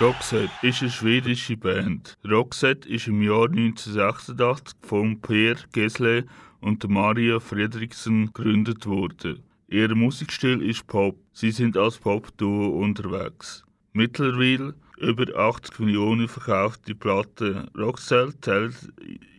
Roxette 0.00 0.48
ist 0.62 0.82
eine 0.82 0.90
schwedische 0.92 1.56
Band. 1.56 2.16
Roxette 2.24 2.88
ist 2.88 3.08
im 3.08 3.20
Jahr 3.20 3.48
1986 3.48 4.78
von 4.82 5.20
Per 5.20 5.56
Gessle 5.72 6.24
und 6.60 6.88
Maria 6.88 7.40
Fredriksson 7.40 8.26
gegründet 8.26 8.86
worden. 8.86 9.42
Ihr 9.66 9.92
Musikstil 9.96 10.62
ist 10.62 10.86
Pop. 10.86 11.16
Sie 11.32 11.50
sind 11.50 11.76
als 11.76 11.98
Pop-Duo 11.98 12.78
unterwegs. 12.78 13.64
Mittlerweile 13.98 14.74
über 14.98 15.26
80 15.36 15.80
Millionen 15.80 16.28
verkaufte 16.28 16.94
Platte. 16.94 17.66
Roxelle 17.76 18.32
zählt 18.40 18.74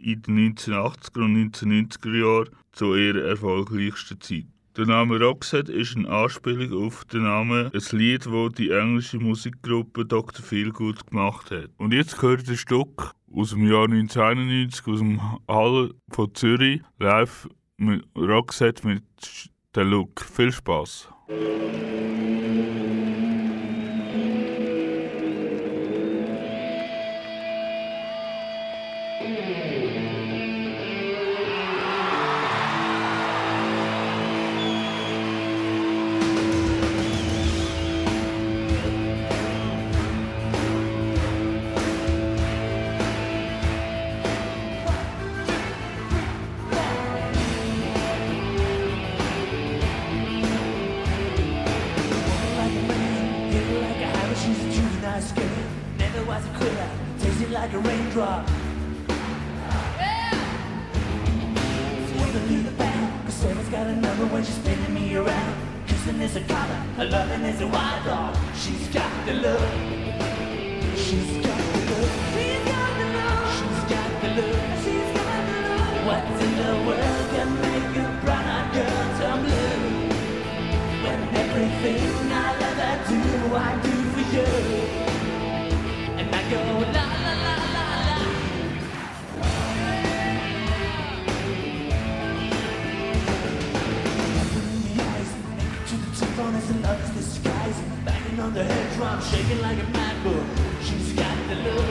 in 0.04 0.22
den 0.22 0.56
1980er 0.56 1.24
und 1.24 1.54
1990er 1.54 2.20
Jahren 2.20 2.50
zu 2.74 2.96
ihrer 2.96 3.24
erfolgreichsten 3.24 4.20
Zeit. 4.20 4.46
Der 4.78 4.86
Name 4.86 5.20
Roxette 5.20 5.72
ist 5.72 5.96
eine 5.96 6.10
Anspielung 6.10 6.86
auf 6.86 7.06
den 7.06 7.24
Namen 7.24 7.72
ein 7.74 7.98
Lied, 7.98 8.26
das 8.26 8.54
die 8.54 8.70
englische 8.70 9.18
Musikgruppe 9.18 10.06
Dr. 10.06 10.44
Feelgood 10.46 11.08
gemacht 11.08 11.52
hat. 11.52 11.70
Und 11.78 11.94
jetzt 11.94 12.20
gehört 12.20 12.48
ein 12.48 12.58
Stück 12.58 13.14
aus 13.34 13.52
dem 13.52 13.66
Jahr 13.66 13.86
1991 13.86 14.88
aus 14.88 15.00
dem 15.00 15.22
Hall 15.48 15.94
von 16.10 16.36
Zürich 16.36 16.82
live 17.00 17.48
mit 17.78 18.06
Roxette 18.16 18.86
mit 18.86 19.04
der 19.74 19.86
Look. 19.86 20.22
Viel 20.22 20.52
Spaß. 20.52 21.10
Tasted 57.50 57.54
like 57.54 57.74
a 57.74 57.80
raindrop. 57.80 58.48
Sweeping 62.08 62.48
through 62.48 62.64
the 62.64 62.72
back, 62.78 63.26
cause 63.26 63.34
Sarah's 63.34 63.70
got 63.70 63.88
a 63.88 63.96
number 63.96 64.26
when 64.28 64.44
she's 64.44 64.56
spinning 64.56 64.94
me 64.94 65.16
around. 65.16 65.56
Kissing 65.88 66.22
is 66.22 66.36
a 66.36 66.42
collar, 66.42 66.82
her 66.98 67.06
loving 67.06 67.42
is 67.42 67.62
a 67.62 67.68
wild 67.68 68.06
dog. 68.06 68.36
She's 68.56 68.88
got 68.90 69.26
the 69.26 69.34
love. 69.34 69.62
She's 70.96 71.46
got 71.46 71.59
Banging 98.40 98.48
on 98.48 98.54
the 98.54 98.64
head 98.64 98.94
drum, 98.96 99.22
shaking 99.22 99.62
like 99.62 99.78
a 99.80 99.90
mad 99.90 100.24
bull. 100.24 100.44
She's 100.82 101.12
got 101.14 101.36
the 101.50 101.56
look. 101.56 101.86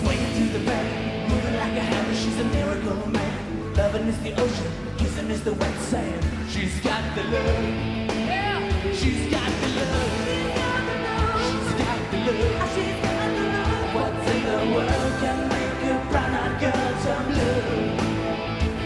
Swinging 0.00 0.34
to 0.38 0.44
the 0.58 0.62
back, 0.66 1.28
moving 1.28 1.54
like 1.54 1.76
a 1.76 1.84
hammer. 1.90 2.14
She's 2.14 2.40
a 2.40 2.44
miracle 2.44 3.10
man. 3.10 3.74
Loving 3.74 4.08
is 4.08 4.18
the 4.18 4.32
ocean, 4.40 4.72
kissing 4.98 5.30
is 5.30 5.44
the 5.44 5.54
wet 5.54 5.78
sand. 5.90 6.24
She's 6.50 6.80
got 6.80 7.02
the 7.14 7.22
love. 7.24 7.64
Yeah. 8.10 8.58
She's 8.92 9.30
got 9.30 9.50
the 9.62 9.68
love. 9.78 10.26
She's 10.26 10.52
got 10.58 10.80
the 10.90 12.18
love. 12.26 12.26
Love. 12.26 12.42
Love. 12.42 13.94
What's 13.94 14.30
in 14.32 14.40
the 14.50 14.58
world 14.74 15.12
can 15.22 15.38
make 15.54 15.82
a 15.90 15.94
brown-eyed 16.10 16.54
girl 16.60 16.90
turn 17.04 17.24
blue? 17.30 17.62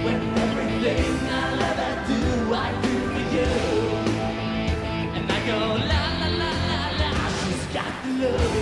When 0.05 0.21
everything 0.45 1.17
ever 1.41 1.91
do, 2.07 2.21
I 2.52 2.52
do 2.52 2.52
love. 8.23 8.62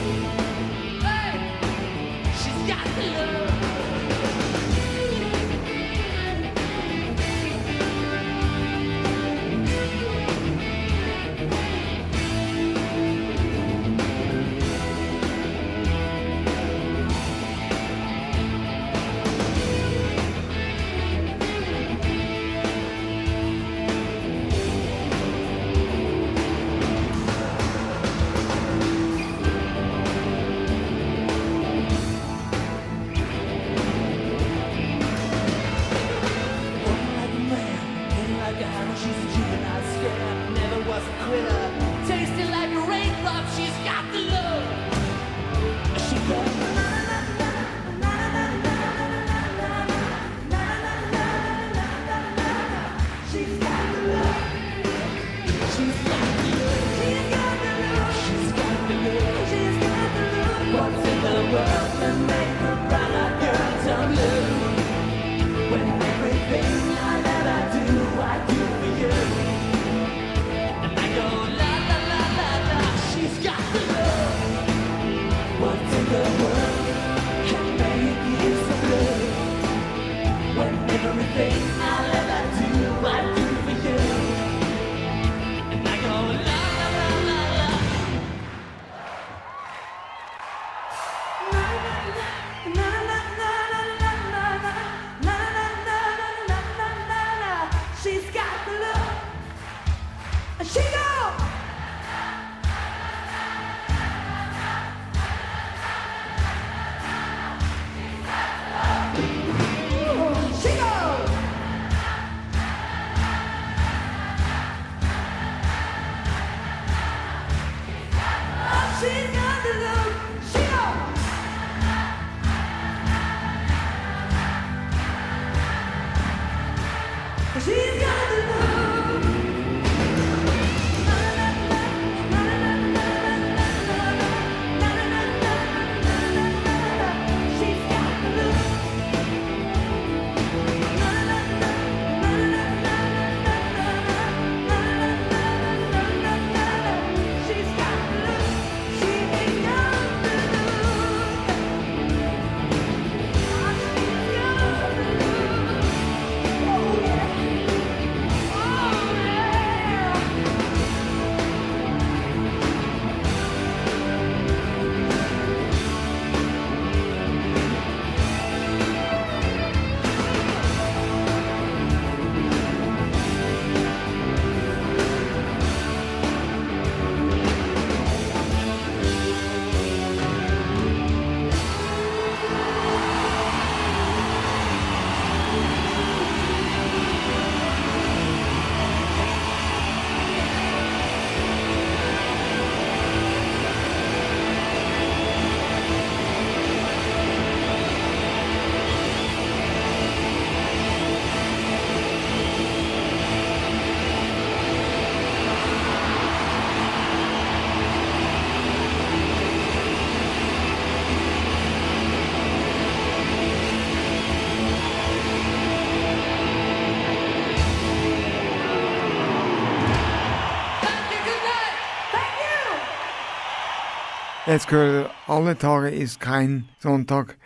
Jetzt 224.50 224.66
gehört 224.66 225.12
alle 225.28 225.56
Tage 225.56 225.90
ist 225.90 226.18
kein 226.18 226.68
Sonntag 226.80 227.36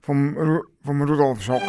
vom, 0.00 0.34
Ru 0.34 0.62
vom 0.82 1.02
Rudolf 1.02 1.42
Schock. 1.42 1.60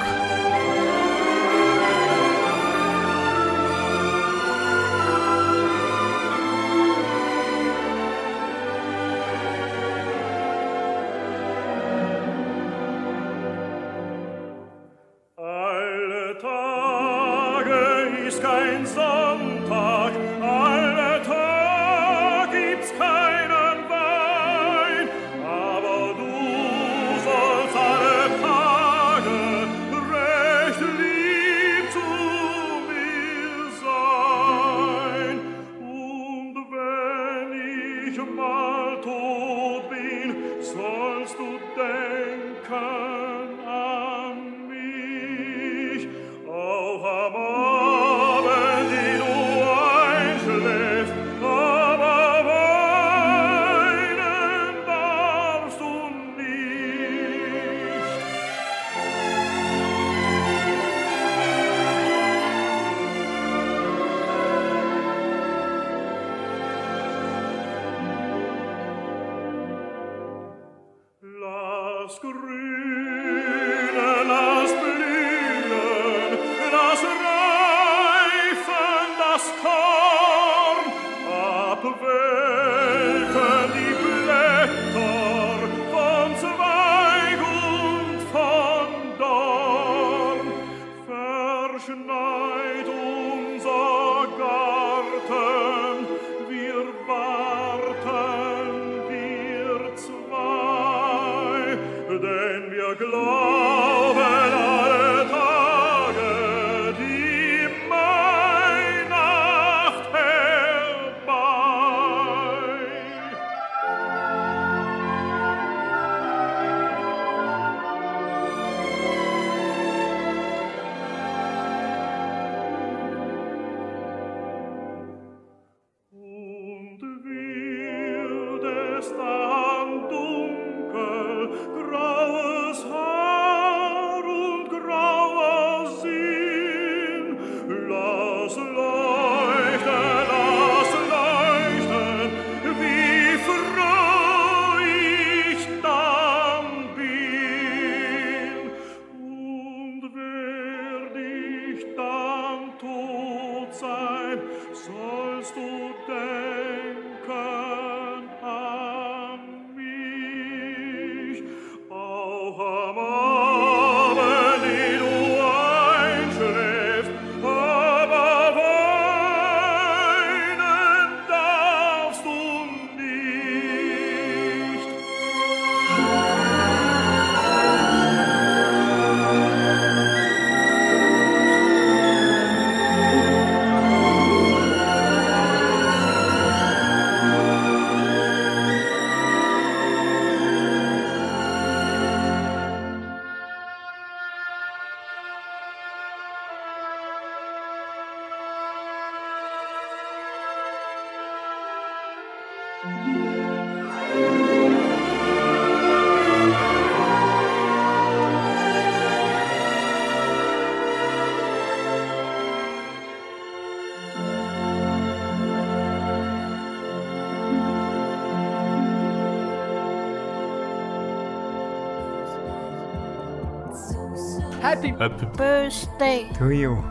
Happy 224.65 224.89
Birthday. 225.37 226.25
To 226.39 226.49
you. 226.49 226.81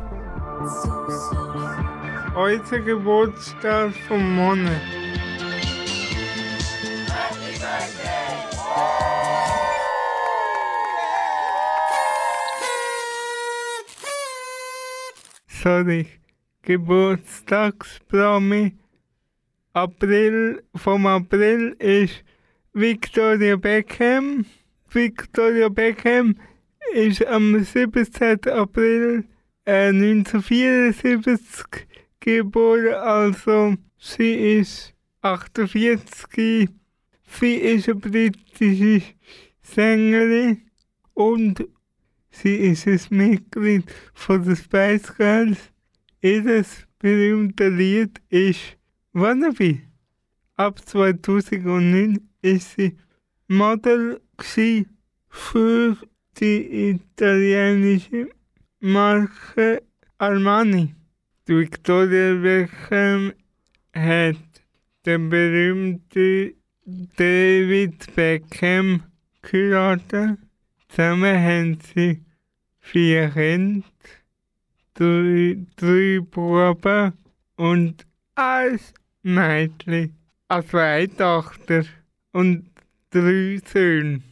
Heute 2.36 2.80
Geburtstag 2.84 3.92
vom 4.06 4.36
Monat. 4.36 4.80
Sorry, 15.48 16.06
Geburtstagspromi. 16.62 18.76
April, 19.72 20.62
vom 20.76 21.06
April 21.06 21.74
ist 21.80 22.22
Victoria 22.72 23.56
Beckham. 23.56 24.44
Victoria 24.88 25.68
Beckham 25.68 26.36
ist 26.92 27.26
am 27.26 27.62
17. 27.62 28.48
April 28.50 29.24
äh, 29.64 29.88
1974 29.88 31.86
geboren, 32.20 32.94
also 32.94 33.74
sie 33.98 34.58
ist 34.58 34.94
48. 35.22 36.68
Sie 37.26 37.54
ist 37.54 37.88
eine 37.88 37.98
britische 38.00 39.02
Sängerin 39.62 40.62
und 41.14 41.66
sie 42.30 42.56
ist 42.56 42.86
ein 42.86 43.00
Mitglied 43.10 43.84
von 44.12 44.42
den 44.44 44.56
Spice 44.56 45.16
Girls. 45.16 45.58
Ihr 46.20 46.64
berühmtes 46.98 47.72
Lied 47.72 48.20
ist 48.28 48.76
Wannabe. 49.12 49.80
Ab 50.56 50.80
2009 50.86 52.20
ist 52.42 52.76
sie 52.76 52.96
Model 53.48 54.20
für 55.28 55.96
die 56.40 56.90
italienische 56.90 58.30
Marke 58.80 59.82
Armani. 60.18 60.94
Victoria 61.46 62.34
Beckham 62.34 63.32
hat 63.94 64.36
den 65.04 65.28
berühmten 65.28 66.54
David 67.16 68.14
Beckham 68.14 69.02
geheiratet. 69.42 70.38
Zusammen 70.88 71.36
haben 71.36 71.78
sie 71.80 72.22
vier 72.80 73.30
Kinder, 73.30 73.86
drei, 74.94 75.58
drei 75.76 76.20
Buben 76.20 77.12
und 77.56 78.06
ein 78.34 78.80
Mädchen, 79.22 80.14
also 80.48 80.78
eine 80.78 81.16
Tochter 81.16 81.84
und 82.32 82.70
drei 83.10 83.60
Söhne. 83.64 84.22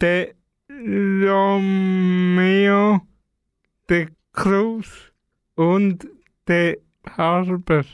Der 0.00 0.35
Romeo 0.84 3.00
de 3.88 4.08
Cruz 4.32 5.12
und 5.54 6.06
de 6.46 6.78
Harper. 7.16 7.84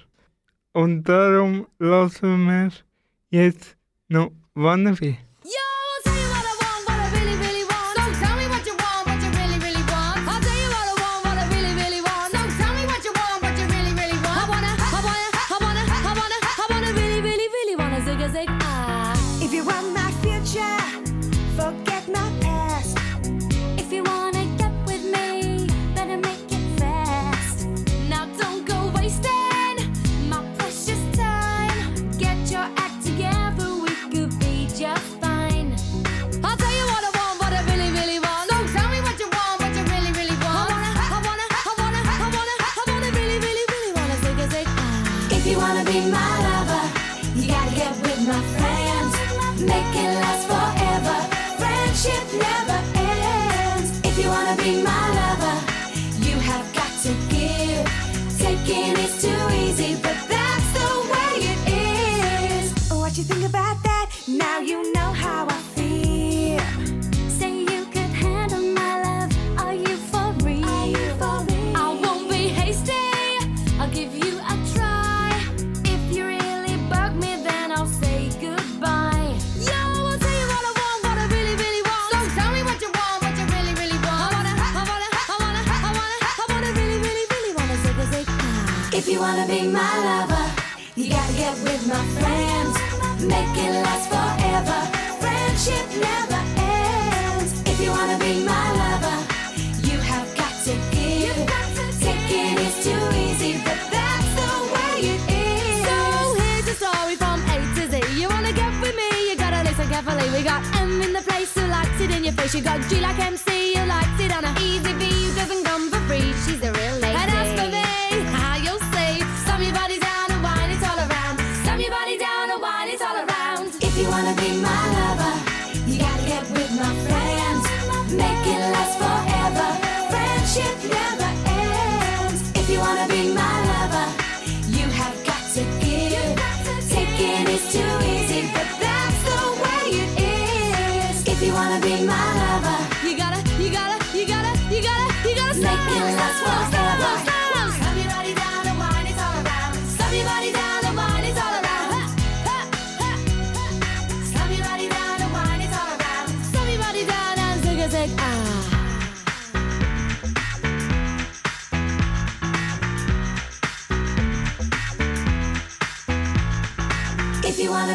Und 0.72 1.04
darum 1.04 1.66
lassen 1.78 2.46
wir 2.46 2.72
jetzt 3.30 3.76
noch 4.08 4.32
Wannabe. 4.54 5.18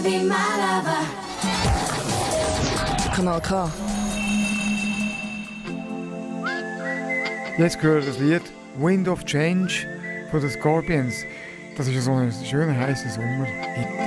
be 0.07 0.23
my 0.23 0.35
lover. 0.63 1.03
Kanal 3.13 3.41
K. 3.41 3.69
Jetzt 7.57 7.81
gehört 7.81 8.07
das 8.07 8.17
Lied 8.19 8.43
Wind 8.77 9.09
of 9.09 9.25
Change 9.25 9.85
von 10.31 10.39
den 10.39 10.49
Scorpions. 10.49 11.25
Das 11.75 11.87
ist 11.87 12.05
so 12.05 12.13
ein 12.13 12.31
schöner 12.31 12.77
heißer 12.77 13.09
Sommerhit. 13.09 14.06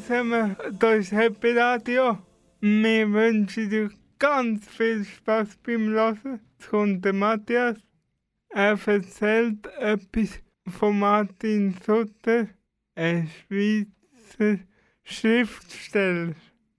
Da 0.00 0.92
ist 0.94 1.12
Happy 1.12 1.56
Radio. 1.56 2.18
Wir 2.60 3.12
wünschen 3.12 3.70
dir 3.70 3.90
ganz 4.18 4.66
viel 4.66 5.04
Spaß 5.04 5.56
beim 5.64 5.90
Hören. 5.90 6.40
Jetzt 6.58 6.68
kommt 6.68 7.04
der 7.04 7.12
Matthias. 7.12 7.76
Er 8.48 8.76
erzählt 8.86 9.68
etwas 9.78 10.40
von 10.66 10.98
Martin 10.98 11.76
Sutter, 11.86 12.48
ein 12.96 13.30
Schweizer 13.46 14.58
Schriftsteller. 15.04 16.34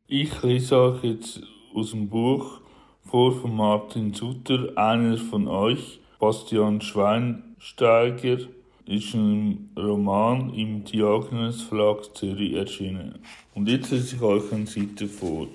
Ich 0.07 0.43
lese 0.43 0.78
euch 0.78 1.03
jetzt 1.05 1.41
aus 1.74 1.91
dem 1.91 2.09
Buch 2.09 2.59
vor 3.01 3.32
von 3.32 3.55
Martin 3.55 4.13
Sutter, 4.13 4.78
einer 4.78 5.18
von 5.18 5.47
euch, 5.47 6.01
Bastian 6.20 6.82
Schweinsteiger, 6.82 8.39
ist 8.88 9.16
ein 9.16 9.70
Roman 9.78 10.54
im 10.54 10.84
Diogenes 10.84 11.64
Verlag 11.64 12.16
Zürich 12.16 12.54
erschienen. 12.54 13.16
Und 13.56 13.68
jetzt 13.68 13.92
lese 13.92 14.16
ich 14.16 14.22
euch 14.22 14.52
eine 14.52 14.68
Seite 14.68 15.08
vor. 15.08 15.48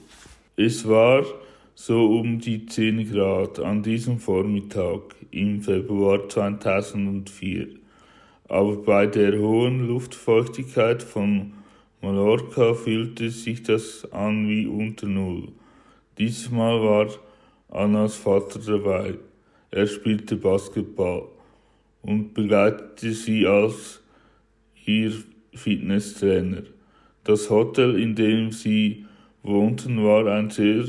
Es 0.57 0.87
war 0.89 1.24
so 1.74 2.18
um 2.18 2.41
die 2.41 2.66
10 2.66 3.12
Grad 3.12 3.61
an 3.61 3.83
diesem 3.83 4.18
Vormittag 4.18 5.14
im 5.31 5.62
Februar 5.62 6.28
2004. 6.28 7.68
Aber 8.49 8.76
bei 8.76 9.07
der 9.07 9.39
hohen 9.39 9.87
Luftfeuchtigkeit 9.87 11.03
von 11.03 11.53
Mallorca 12.03 12.74
fühlte 12.74 13.31
sich 13.31 13.62
das 13.62 14.11
an 14.12 14.49
wie 14.49 14.66
unter 14.66 15.07
Null. 15.07 15.49
Dieses 16.18 16.51
Mal 16.51 16.83
war 16.83 17.09
Annas 17.68 18.16
Vater 18.16 18.59
dabei. 18.59 19.14
Er 19.70 19.87
spielte 19.87 20.37
Basketball 20.37 21.28
und 22.03 22.34
begleitete 22.34 23.12
sie 23.12 23.46
als 23.46 24.01
ihr 24.86 25.12
Fitnesstrainer. 25.55 26.62
Das 27.24 27.51
Hotel, 27.51 27.98
in 28.01 28.14
dem 28.14 28.51
sie 28.53 29.05
wohnten, 29.42 30.03
war 30.05 30.26
ein 30.26 30.51
sehr 30.51 30.84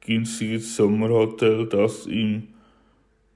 günstiges 0.00 0.76
Sommerhotel, 0.76 1.66
das 1.66 2.06
im 2.06 2.48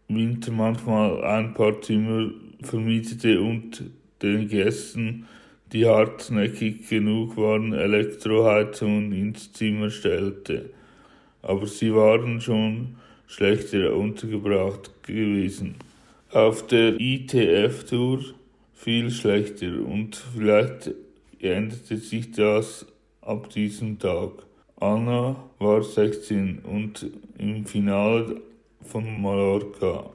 Winter 0.09 0.53
manchmal 0.53 1.25
ein 1.25 1.55
paar 1.55 1.81
Zimmer 1.81 2.31
vermietete 2.63 3.41
und 3.41 3.85
den 4.23 4.49
Gästen, 4.49 5.27
die 5.73 5.87
hartnäckig 5.87 6.89
genug 6.89 7.37
waren, 7.37 7.73
Elektroheizungen 7.73 9.13
ins 9.13 9.53
Zimmer 9.53 9.91
stellte. 9.91 10.71
Aber 11.43 11.67
sie 11.67 11.95
waren 11.95 12.41
schon 12.41 12.97
schlechter 13.27 13.95
untergebracht 13.95 14.91
gewesen. 15.03 15.77
Auf 16.35 16.67
der 16.67 17.01
ITF-Tour 17.01 18.19
viel 18.73 19.09
schlechter 19.13 19.69
und 19.87 20.17
vielleicht 20.17 20.91
änderte 21.39 21.97
sich 21.99 22.33
das 22.33 22.87
ab 23.21 23.51
diesem 23.51 24.01
Tag. 24.01 24.33
Anna 24.81 25.37
war 25.61 25.85
16 25.85 26.59
und 26.65 27.09
im 27.39 27.65
Finale 27.65 28.43
von 28.83 29.23
Mallorca. 29.23 30.11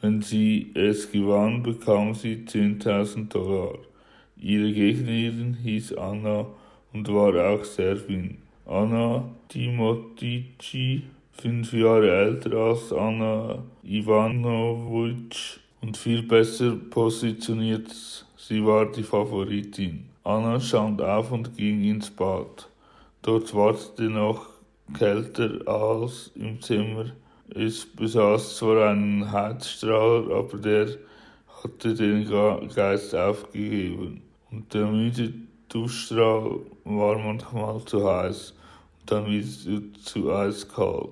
Wenn 0.00 0.20
sie 0.20 0.72
es 0.74 1.12
gewann, 1.12 1.62
bekam 1.62 2.12
sie 2.12 2.44
10.000 2.44 3.28
Dollar. 3.28 3.78
Ihre 4.36 4.72
Gegnerin 4.72 5.58
hieß 5.62 5.92
Anna 5.92 6.46
und 6.92 7.08
war 7.08 7.52
auch 7.52 7.62
Serbin. 7.62 8.38
Anna 8.66 9.30
Timotici, 9.48 11.04
fünf 11.40 11.72
Jahre 11.72 12.10
älter 12.10 12.52
als 12.54 12.92
Anna 12.92 13.62
Ivanovic 13.84 15.60
und 15.82 15.96
viel 15.96 16.22
besser 16.22 16.76
positioniert. 16.90 17.94
Sie 18.36 18.64
war 18.64 18.86
die 18.86 19.02
Favoritin. 19.02 20.06
Anna 20.24 20.58
stand 20.58 21.02
auf 21.02 21.30
und 21.32 21.56
ging 21.56 21.84
ins 21.84 22.10
Bad. 22.10 22.68
Dort 23.22 23.54
wartete 23.54 24.04
noch 24.04 24.46
kälter 24.94 25.60
als 25.66 26.30
im 26.34 26.60
Zimmer. 26.60 27.06
Es 27.54 27.84
besaß 27.84 28.56
zwar 28.56 28.90
einen 28.90 29.30
Heizstrahler, 29.30 30.34
aber 30.34 30.58
der 30.58 30.88
hatte 31.62 31.94
den 31.94 32.28
Geist 32.74 33.14
aufgegeben. 33.14 34.22
Und 34.50 34.72
der 34.72 34.86
müde 34.86 35.32
Duschstrahl 35.68 36.60
war 36.84 37.18
manchmal 37.18 37.84
zu 37.84 38.08
heiß 38.08 38.54
und 39.00 39.10
dann 39.10 39.26
wieder 39.26 39.82
zu 40.02 40.32
eiskalt. 40.32 41.10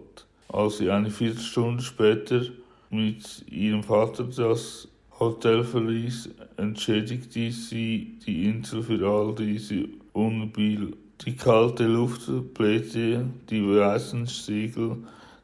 Als 0.55 0.79
sie 0.79 0.89
eine 0.89 1.11
Viertelstunde 1.11 1.83
später 1.83 2.43
mit 2.89 3.45
ihrem 3.51 3.83
Vater 3.83 4.23
das 4.23 4.87
Hotel 5.19 5.65
verließ, 5.65 6.31
entschädigte 6.57 7.51
sie 7.51 8.21
die 8.25 8.45
Insel 8.45 8.85
für 8.85 9.05
all 9.05 9.35
diese 9.35 9.89
Unbill. 10.13 10.97
Die 11.27 11.35
kalte 11.35 11.89
Luft 11.89 12.31
blähte 12.55 13.27
die 13.51 13.67
weißen 13.69 14.27
Segel 14.27 14.99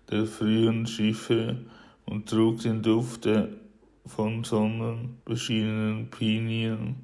der 0.08 0.26
frühen 0.26 0.86
Schiffe 0.86 1.56
und 2.06 2.28
trug 2.28 2.60
den 2.60 2.80
Duft 2.80 3.28
von 4.06 4.44
sonnenbeschienenen 4.44 6.08
Pinien 6.08 6.94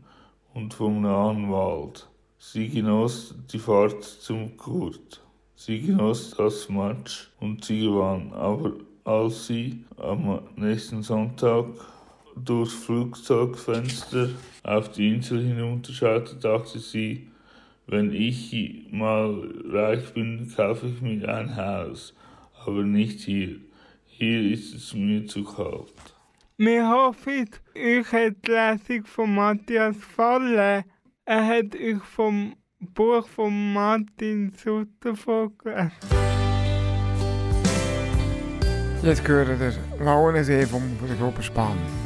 und 0.55 0.73
vom 0.73 1.03
nahen 1.03 1.51
Wald. 1.51 2.09
Sie 2.39 2.69
genoss 2.69 3.35
die 3.53 3.59
Fahrt 3.59 4.05
zum 4.05 4.57
Kurt. 4.57 5.26
Sie 5.59 5.81
genoss 5.81 6.33
das 6.37 6.69
Match 6.69 7.31
und 7.41 7.65
sie 7.65 7.81
gewann. 7.81 8.31
Aber 8.35 8.75
als 9.05 9.47
sie 9.47 9.85
am 9.97 10.41
nächsten 10.55 11.03
Sonntag 11.03 11.67
durchs 12.37 12.75
Flugzeugfenster 12.75 14.29
auf 14.63 14.91
die 14.93 15.15
Insel 15.15 15.43
hinunterschaute, 15.43 16.37
dachte 16.37 16.79
sie, 16.79 17.29
wenn 17.87 18.13
ich 18.13 18.87
mal 18.91 19.49
reich 19.65 20.13
bin, 20.13 20.53
kaufe 20.55 20.89
ich 20.89 21.01
mir 21.01 21.27
ein 21.27 21.57
Haus, 21.57 22.15
aber 22.65 22.83
nicht 22.83 23.21
hier. 23.21 23.57
Hier 24.05 24.53
ist 24.53 24.75
es 24.75 24.93
mir 24.93 25.27
zu 25.27 25.45
kalt. 25.45 25.93
Wir 26.59 26.89
hoffen, 26.89 27.49
euch 27.77 28.13
hat 28.13 28.35
die 28.47 28.51
Lesung 28.51 29.07
von 29.07 29.35
Matthias 29.35 29.95
gefallen. 29.95 30.85
Er 31.25 31.47
hat 31.47 31.75
euch 31.75 32.03
vom 32.03 32.57
Buch 32.79 33.27
von 33.27 33.73
Martin 33.73 34.53
Sutter 34.53 35.17
vorgelesen. 35.17 35.93
Jetzt 39.03 39.25
gehört 39.25 39.61
der 39.61 39.73
Lauensee 40.05 40.67
vom, 40.67 40.83
von 40.99 41.09
der 41.09 41.17
Gruppe 41.17 41.43
Spann. 41.43 41.79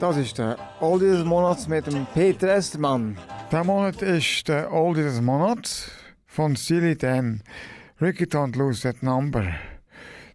Das 0.00 0.16
ist 0.16 0.36
der 0.38 0.58
Oldie 0.80 1.06
des 1.06 1.24
Monats 1.24 1.68
mit 1.68 1.86
dem 1.86 2.06
Peter 2.12 2.48
Estermann. 2.48 3.16
Der 3.52 3.62
Monat 3.62 4.02
ist 4.02 4.48
der 4.48 4.72
Oldie 4.72 5.02
des 5.02 5.20
Monats 5.20 5.92
von 6.26 6.56
Silly 6.56 6.96
Dan. 6.96 7.40
Ricky 8.00 8.24
Don't 8.24 8.58
Lose 8.58 8.82
That 8.82 9.00
Number. 9.00 9.46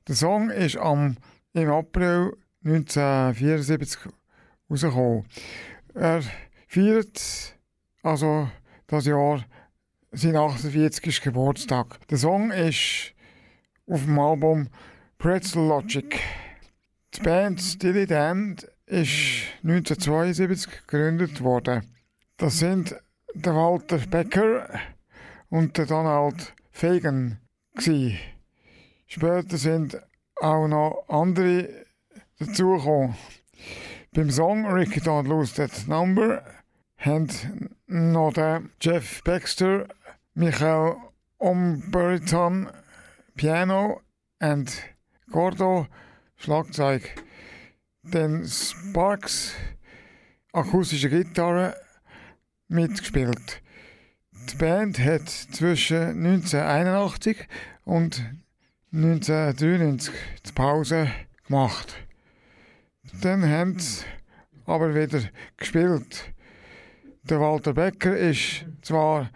Der 0.08 0.16
Song 0.16 0.50
ist 0.52 0.78
am, 0.78 1.18
im 1.52 1.70
April 1.70 2.38
1974 2.64 4.00
rausgekommen. 4.70 5.26
Er 5.94 6.22
feiert 6.70 7.58
also 8.04 8.48
das 8.88 9.06
Jahr 9.06 9.44
seinen 10.12 10.38
48. 10.38 11.22
Geburtstag. 11.22 12.00
Der 12.08 12.18
Song 12.18 12.52
ist 12.52 13.14
auf 13.86 14.06
dem 14.06 14.18
Album 14.18 14.70
Pretzel 15.18 15.68
Logic. 15.68 16.22
Die 17.16 17.22
Band 17.22 17.62
Steely 17.62 18.08
Dan 18.08 18.58
ist 18.88 19.44
1972 19.64 20.86
gegründet 20.86 21.42
worden. 21.42 21.84
Das 22.36 22.60
sind 22.60 22.94
der 23.34 23.56
Walter 23.56 24.00
Becker 24.00 24.68
und 25.50 25.78
der 25.78 25.86
Donald 25.86 26.54
Fagan. 26.72 27.40
Gewesen. 27.74 28.18
Später 29.08 29.58
sind 29.58 30.02
auch 30.42 30.68
noch 30.68 31.06
andere 31.08 31.86
dazugekommen. 32.40 33.16
Beim 34.14 34.30
Song 34.30 34.66
Ricky 34.66 35.00
Don't 35.00 35.28
Lose 35.28 35.54
That 35.56 35.88
Number 35.88 36.44
haben 36.98 37.30
noch 37.88 38.34
der 38.34 38.64
Jeff 38.82 39.24
Baxter, 39.24 39.88
Michael 40.34 40.98
Omberiton 41.38 42.70
Piano 43.36 44.02
und 44.42 44.84
Gordo 45.32 45.88
Schlagzeug. 46.38 47.16
Dann 48.04 48.46
Sparks 48.48 49.54
akustische 50.52 51.10
Gitarre 51.10 51.76
mitgespielt. 52.68 53.62
Die 54.32 54.56
Band 54.58 55.00
hat 55.00 55.28
zwischen 55.30 56.26
1981 56.26 57.48
und 57.84 58.24
1993 58.94 60.14
die 60.46 60.52
Pause 60.52 61.12
gemacht. 61.48 61.96
Dann 63.22 63.50
haben 63.50 63.80
sie 63.80 64.06
aber 64.66 64.94
wieder 64.94 65.22
gespielt. 65.58 66.34
Der 67.24 67.40
Walter 67.40 67.74
Becker 67.74 68.16
ist 68.16 68.66
zwar 68.82 69.32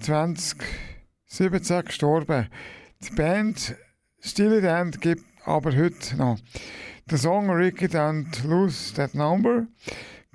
2017 0.00 1.84
gestorben. 1.84 2.48
Die 3.02 3.14
Band 3.14 3.76
Steely 4.20 4.60
Dan 4.60 4.90
gibt 4.90 5.29
aber 5.44 5.76
heute 5.76 6.16
noch. 6.16 6.38
Der 7.10 7.18
Song 7.18 7.50
Ricky 7.50 7.86
Don't 7.86 8.46
Lose 8.46 8.94
That 8.94 9.14
Number 9.14 9.66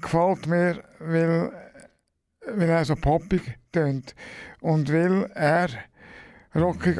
gefällt 0.02 0.48
mir, 0.48 0.84
weil, 1.00 1.52
weil 2.48 2.70
er 2.70 2.86
so 2.86 2.96
poppig 2.96 3.58
tönt 3.72 4.16
und 4.62 4.92
weil 4.92 5.30
er 5.36 5.70
rockig, 6.56 7.00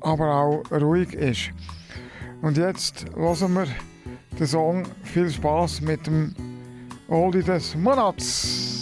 aber 0.00 0.34
auch 0.34 0.70
ruhig 0.70 1.14
ist. 1.14 1.50
Und 2.40 2.56
jetzt 2.56 3.06
hören 3.14 3.52
wir 3.54 3.66
den 4.38 4.46
Song 4.46 4.84
Viel 5.04 5.30
Spaß 5.30 5.80
mit 5.82 6.06
dem 6.06 6.34
Oldie 7.08 7.42
des 7.42 7.76
Monats. 7.76 8.81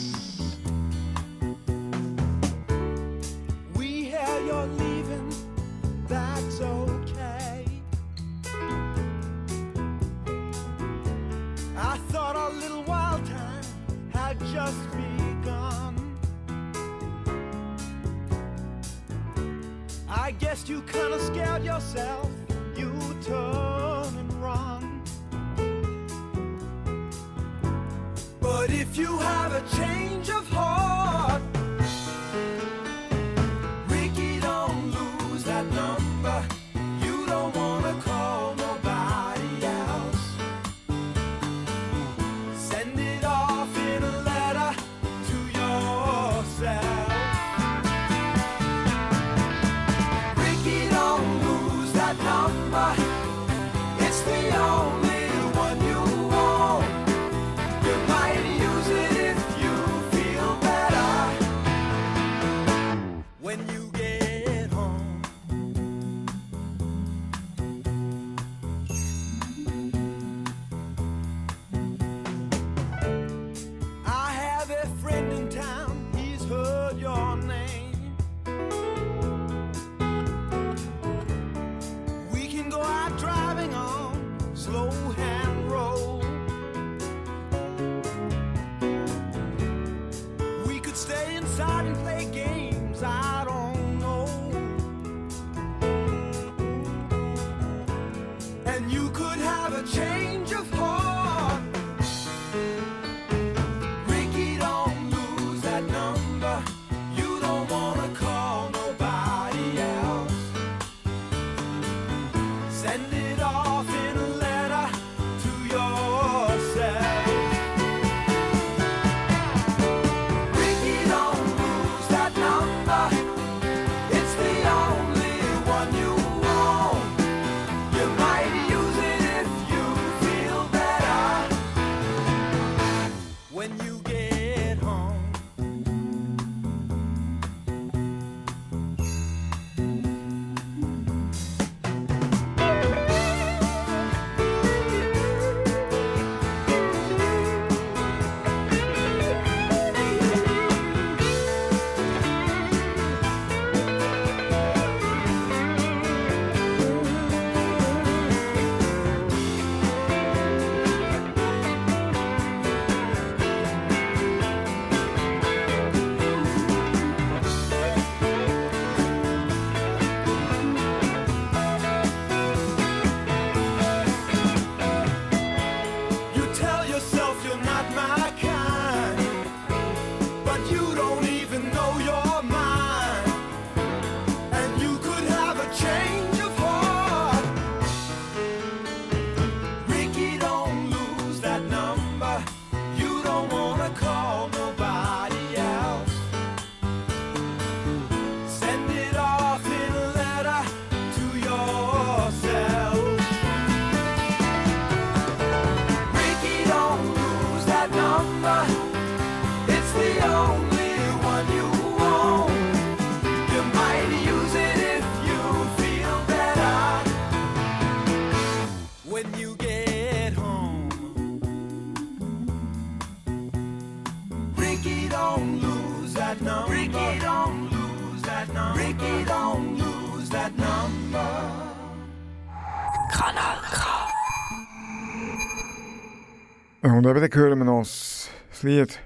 Dann 237.13 237.29
hören 237.35 237.59
wir 237.59 237.65
noch 237.65 237.81
das 237.81 238.63
Lied 238.63 239.01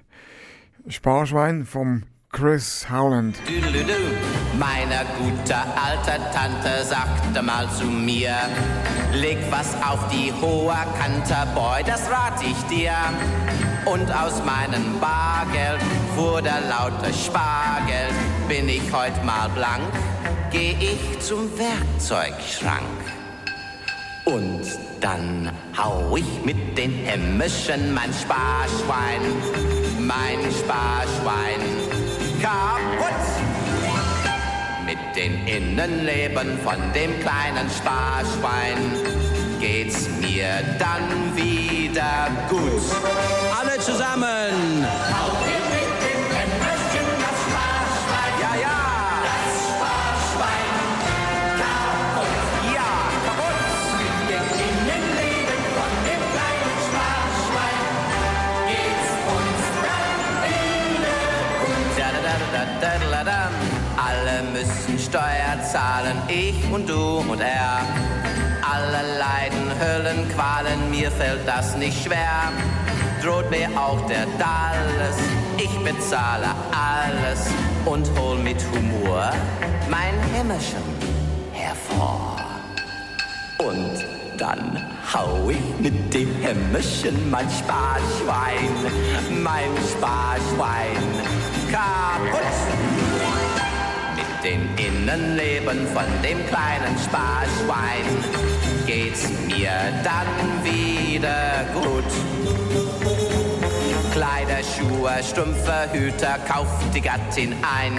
Sparschwein 0.89 1.65
vom 1.65 2.03
Chris 2.31 2.87
Howland. 2.91 3.39
Meine 4.59 5.07
gute 5.19 5.55
alte 5.55 6.21
Tante 6.31 6.85
sagte 6.85 7.43
mal 7.43 7.67
zu 7.71 7.87
mir, 7.87 8.35
leg 9.15 9.39
was 9.49 9.75
auf 9.77 10.07
die 10.09 10.31
hohe 10.43 10.77
Kante, 10.99 11.49
Boy, 11.55 11.83
das 11.87 12.11
rat 12.11 12.43
ich 12.43 12.63
dir. 12.65 12.93
Und 13.87 14.13
aus 14.13 14.45
meinem 14.45 15.01
Bargeld 15.01 15.81
wurde 16.15 16.51
lauter 16.69 17.13
Spargeld, 17.13 18.13
bin 18.49 18.69
ich 18.69 18.93
heut 18.93 19.25
mal 19.25 19.49
blank, 19.49 19.91
geh 20.51 20.77
ich 20.79 21.21
zum 21.21 21.49
Werkzeugschrank. 21.59 23.24
Und 24.25 24.63
dann 25.01 25.51
hau 25.77 26.17
ich 26.17 26.45
mit 26.45 26.79
den 26.79 26.93
Hämmerchen 26.93 27.93
mein 27.93 28.11
Sparschwein, 28.13 29.21
mein 30.01 30.39
Sparschwein 30.51 31.61
kaputt. 32.41 33.25
Mit 34.87 34.99
den 35.15 35.47
Innenleben 35.47 36.59
von 36.65 36.77
dem 36.95 37.21
kleinen 37.21 37.69
Sparschwein 37.69 38.79
geht's 39.61 40.09
mir 40.21 40.63
dann 40.79 41.37
wieder 41.37 42.29
gut. 42.49 42.83
Alle 43.59 43.79
zusammen! 43.81 44.87
Und 66.75 66.89
du 66.89 67.19
und 67.31 67.41
er. 67.41 67.81
Alle 68.63 69.19
leiden 69.19 69.71
Höllen, 69.81 70.29
Qualen, 70.35 70.91
mir 70.91 71.11
fällt 71.11 71.47
das 71.47 71.77
nicht 71.77 72.05
schwer. 72.05 72.53
Droht 73.23 73.51
mir 73.51 73.69
auch 73.79 74.01
der 74.07 74.27
Dalles, 74.39 75.17
ich 75.57 75.79
bezahle 75.81 76.49
alles 76.73 77.47
und 77.85 78.07
hol 78.19 78.37
mit 78.39 78.59
Humor 78.75 79.31
mein 79.89 80.15
Hämmerchen 80.35 80.83
hervor. 81.53 82.37
Und 83.59 84.05
dann 84.39 84.83
hau 85.13 85.49
ich 85.49 85.81
mit 85.81 86.13
dem 86.13 86.35
Hämmerchen 86.43 87.31
mein 87.31 87.49
Sparschwein, 87.51 88.75
mein 89.43 89.71
Sparschwein 89.93 90.97
kaputt. 91.71 92.94
Dem 94.45 94.69
Innenleben 94.77 95.87
von 95.95 96.05
dem 96.23 96.47
kleinen 96.49 96.99
Sparschwein 97.03 98.05
geht's 98.87 99.27
mir 99.47 99.71
dann 100.05 100.63
wieder 100.63 101.65
gut. 101.73 102.05
Kleider, 104.13 104.63
Schuhe, 104.63 105.23
Strümpfe, 105.23 105.89
Hüte 105.93 106.29
kauft 106.47 106.95
die 106.95 107.01
Gattin 107.01 107.55
ein. 107.63 107.99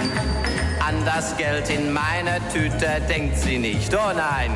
An 0.86 1.04
das 1.04 1.36
Geld 1.36 1.68
in 1.68 1.92
meiner 1.92 2.38
Tüte 2.52 3.00
denkt 3.08 3.36
sie 3.38 3.58
nicht, 3.58 3.92
oh 3.92 4.12
nein. 4.16 4.52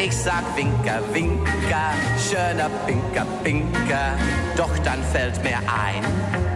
Ich 0.00 0.16
sag 0.16 0.42
Winker, 0.56 1.02
Winker, 1.12 1.92
schöner 2.18 2.68
Pinker, 2.84 3.26
Pinker. 3.44 4.18
Doch 4.56 4.76
dann 4.78 5.04
fällt 5.12 5.40
mir 5.44 5.58
ein, 5.58 6.02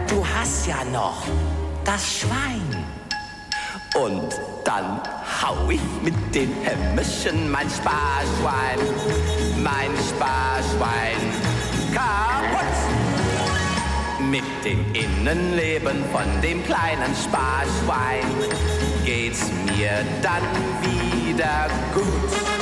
du 0.09 0.25
hast 0.27 0.67
ja 0.67 0.83
noch 0.91 1.23
das 1.85 2.19
Schwein. 2.19 2.80
Und 3.95 4.39
dann 4.63 5.01
hau 5.41 5.69
ich 5.69 5.81
mit 6.01 6.13
den 6.33 6.53
Hämmerchen 6.63 7.51
mein 7.51 7.69
Sparschwein, 7.69 8.79
mein 9.61 9.91
Sparschwein 10.07 11.19
kaputt. 11.93 12.61
Mit 14.29 14.43
dem 14.63 14.85
Innenleben 14.93 16.05
von 16.11 16.41
dem 16.41 16.63
kleinen 16.65 17.13
Sparschwein 17.21 18.23
geht's 19.03 19.49
mir 19.65 20.05
dann 20.21 20.43
wieder 20.81 21.67
gut. 21.93 22.60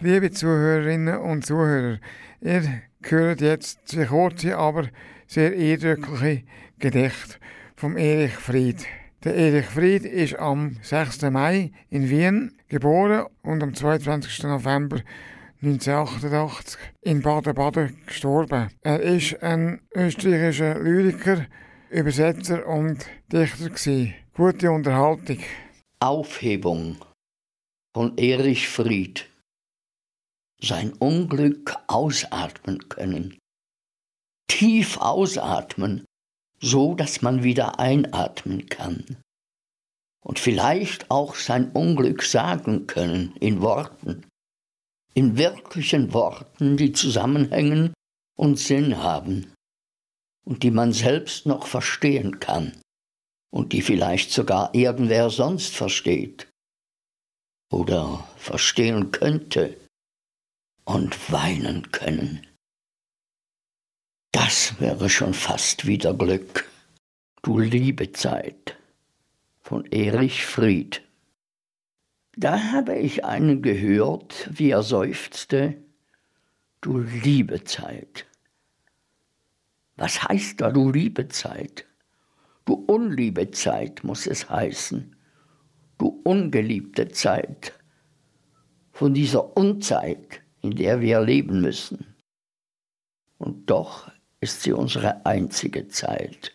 Liebe 0.00 0.32
Zuhörerinnen 0.32 1.16
und 1.20 1.46
Zuhörer, 1.46 1.98
ihr 2.40 2.82
hört 3.04 3.40
jetzt 3.40 3.86
zwei 3.86 4.06
kurze, 4.06 4.58
aber 4.58 4.88
sehr 5.28 5.52
eindrückliche 5.52 6.42
Gedichte 6.80 7.36
vom 7.76 7.96
Erich 7.96 8.32
Fried. 8.32 8.84
Der 9.22 9.36
Erich 9.36 9.66
Fried 9.66 10.04
ist 10.04 10.40
am 10.40 10.76
6. 10.82 11.22
Mai 11.30 11.70
in 11.88 12.10
Wien 12.10 12.58
geboren 12.66 13.26
und 13.42 13.62
am 13.62 13.74
22. 13.74 14.42
November 14.42 14.96
1988 15.62 16.80
in 17.02 17.22
Baden-Baden 17.22 17.96
gestorben. 18.06 18.70
Er 18.80 18.98
ist 18.98 19.40
ein 19.40 19.82
österreichischer 19.94 20.80
Lyriker, 20.80 21.46
Übersetzer 21.90 22.66
und 22.66 23.06
Dichter 23.32 23.70
gewesen. 23.70 24.14
Gute 24.34 24.72
Unterhaltung. 24.72 25.38
Aufhebung 26.00 26.96
von 27.94 28.16
Erich 28.16 28.68
Fried. 28.68 29.28
Sein 30.60 30.92
Unglück 30.94 31.76
ausatmen 31.88 32.88
können. 32.88 33.38
Tief 34.48 34.96
ausatmen, 34.98 36.04
so 36.60 36.94
dass 36.94 37.20
man 37.20 37.42
wieder 37.42 37.78
einatmen 37.80 38.66
kann. 38.68 39.18
Und 40.24 40.38
vielleicht 40.38 41.10
auch 41.10 41.34
sein 41.34 41.72
Unglück 41.72 42.22
sagen 42.22 42.86
können 42.86 43.34
in 43.40 43.60
Worten. 43.60 44.24
In 45.14 45.36
wirklichen 45.36 46.14
Worten, 46.14 46.76
die 46.76 46.92
zusammenhängen 46.92 47.92
und 48.38 48.58
Sinn 48.58 48.98
haben. 49.02 49.52
Und 50.44 50.62
die 50.62 50.70
man 50.70 50.92
selbst 50.92 51.44
noch 51.44 51.66
verstehen 51.66 52.40
kann. 52.40 52.80
Und 53.52 53.72
die 53.72 53.82
vielleicht 53.82 54.30
sogar 54.30 54.74
irgendwer 54.74 55.28
sonst 55.28 55.74
versteht. 55.74 56.48
Oder 57.72 58.22
verstehen 58.36 59.12
könnte 59.12 59.78
und 60.84 61.32
weinen 61.32 61.90
können. 61.90 62.46
Das 64.30 64.78
wäre 64.78 65.08
schon 65.08 65.32
fast 65.32 65.86
wieder 65.86 66.12
Glück. 66.12 66.70
Du 67.40 67.58
liebe 67.58 68.12
Zeit 68.12 68.76
von 69.62 69.86
Erich 69.86 70.44
Fried. 70.44 71.00
Da 72.36 72.72
habe 72.72 72.98
ich 72.98 73.24
einen 73.24 73.62
gehört, 73.62 74.50
wie 74.52 74.68
er 74.68 74.82
seufzte, 74.82 75.78
du 76.82 76.98
liebe 76.98 77.64
Zeit. 77.64 78.26
Was 79.96 80.22
heißt 80.22 80.60
da, 80.60 80.70
du 80.70 80.90
liebe 80.90 81.28
Zeit? 81.28 81.86
Du 82.66 82.74
unliebe 82.74 83.50
Zeit 83.50 84.04
muss 84.04 84.26
es 84.26 84.50
heißen. 84.50 85.16
Ungeliebte 86.08 87.08
Zeit 87.08 87.72
von 88.92 89.14
dieser 89.14 89.56
Unzeit, 89.56 90.42
in 90.60 90.76
der 90.76 91.00
wir 91.00 91.20
leben 91.20 91.60
müssen. 91.60 92.14
Und 93.38 93.68
doch 93.68 94.10
ist 94.40 94.62
sie 94.62 94.72
unsere 94.72 95.26
einzige 95.26 95.88
Zeit, 95.88 96.52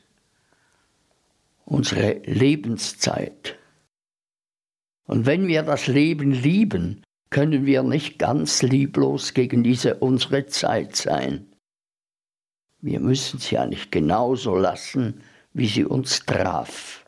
unsere 1.65 2.19
Lebenszeit. 2.25 3.57
Und 5.05 5.25
wenn 5.25 5.47
wir 5.47 5.63
das 5.63 5.87
Leben 5.87 6.31
lieben, 6.31 7.03
können 7.29 7.65
wir 7.65 7.83
nicht 7.83 8.19
ganz 8.19 8.61
lieblos 8.61 9.33
gegen 9.33 9.63
diese 9.63 9.95
unsere 9.95 10.45
Zeit 10.45 10.95
sein. 10.95 11.47
Wir 12.79 12.99
müssen 12.99 13.39
sie 13.39 13.55
ja 13.55 13.65
nicht 13.65 13.91
genauso 13.91 14.55
lassen, 14.55 15.21
wie 15.53 15.67
sie 15.67 15.83
uns 15.83 16.25
traf. 16.25 17.05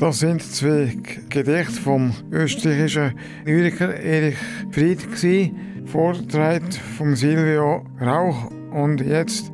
Das 0.00 0.20
sind 0.20 0.42
zwei 0.42 0.96
Gedichte 1.28 1.72
vom 1.72 2.14
österreichischen 2.32 3.12
Lyriker 3.44 3.94
Erich 3.94 4.38
Fried, 4.70 4.98
vorgetragen 5.84 6.72
vom 6.96 7.14
Silvio 7.14 7.84
Rauch. 8.00 8.50
Und 8.72 9.02
jetzt 9.02 9.52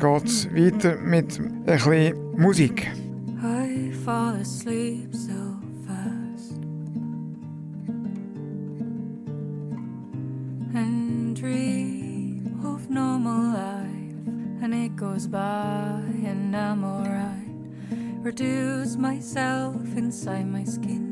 geht's 0.00 0.48
weiter 0.52 0.96
mit 1.00 1.40
bisschen 1.64 2.14
Musik. 2.36 2.90
I 3.40 3.92
fall 4.04 4.40
asleep 4.40 5.14
so 5.14 5.30
fast 5.86 6.58
and 10.74 11.40
dream 11.40 12.60
of 12.64 12.90
normal 12.90 13.52
life, 13.52 14.64
and 14.64 14.74
it 14.74 14.96
goes 14.96 15.28
by, 15.28 16.02
and 16.26 16.52
I'm 16.56 16.82
alright. 16.82 17.47
Reduce 18.20 18.96
myself 18.96 19.76
inside 19.96 20.48
my 20.48 20.64
skin, 20.64 21.07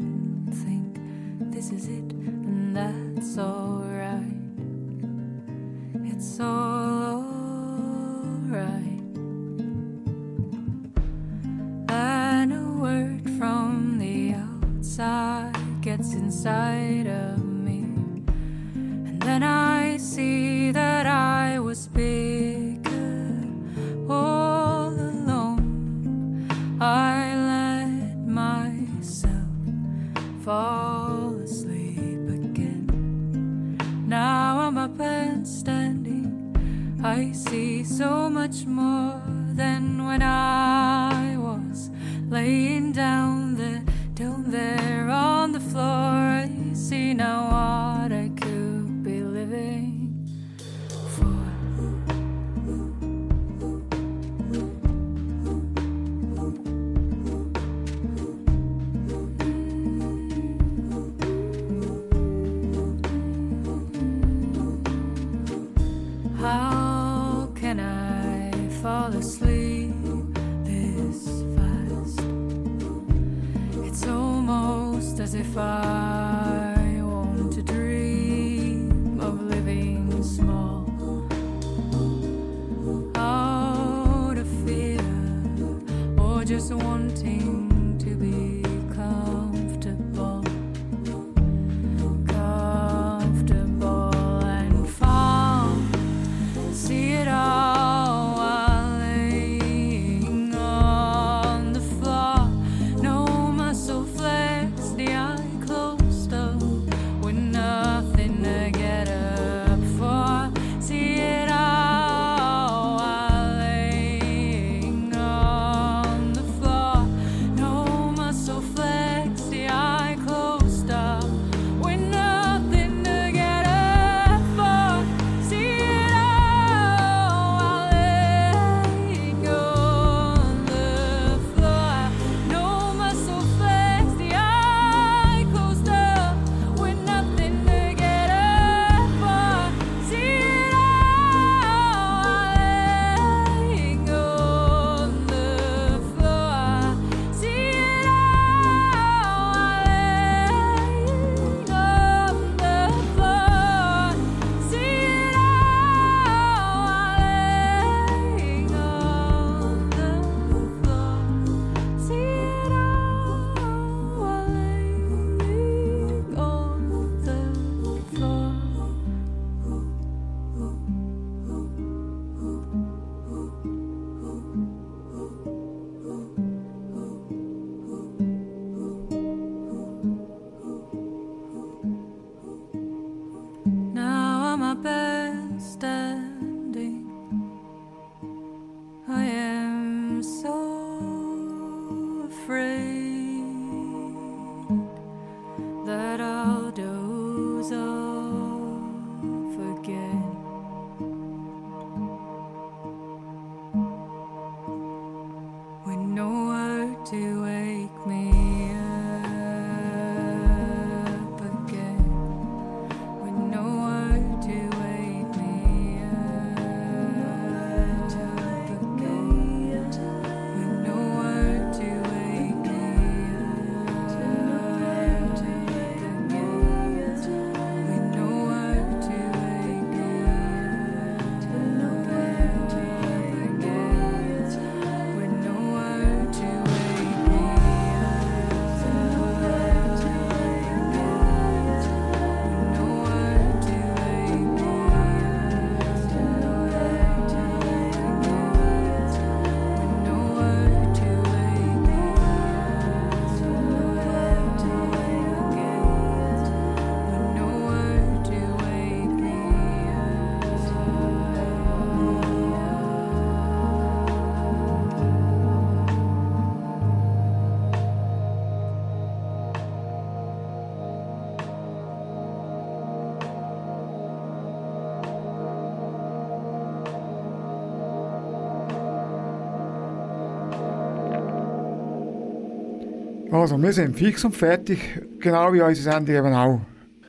Also, 283.46 283.62
wir 283.62 283.72
sind 283.72 283.96
fix 283.96 284.24
und 284.24 284.34
fertig, 284.34 284.80
genau 285.20 285.52
wie 285.52 285.62
unsere 285.62 285.92
Sendung 285.92 286.16
eben 286.16 286.34
auch. 286.34 286.60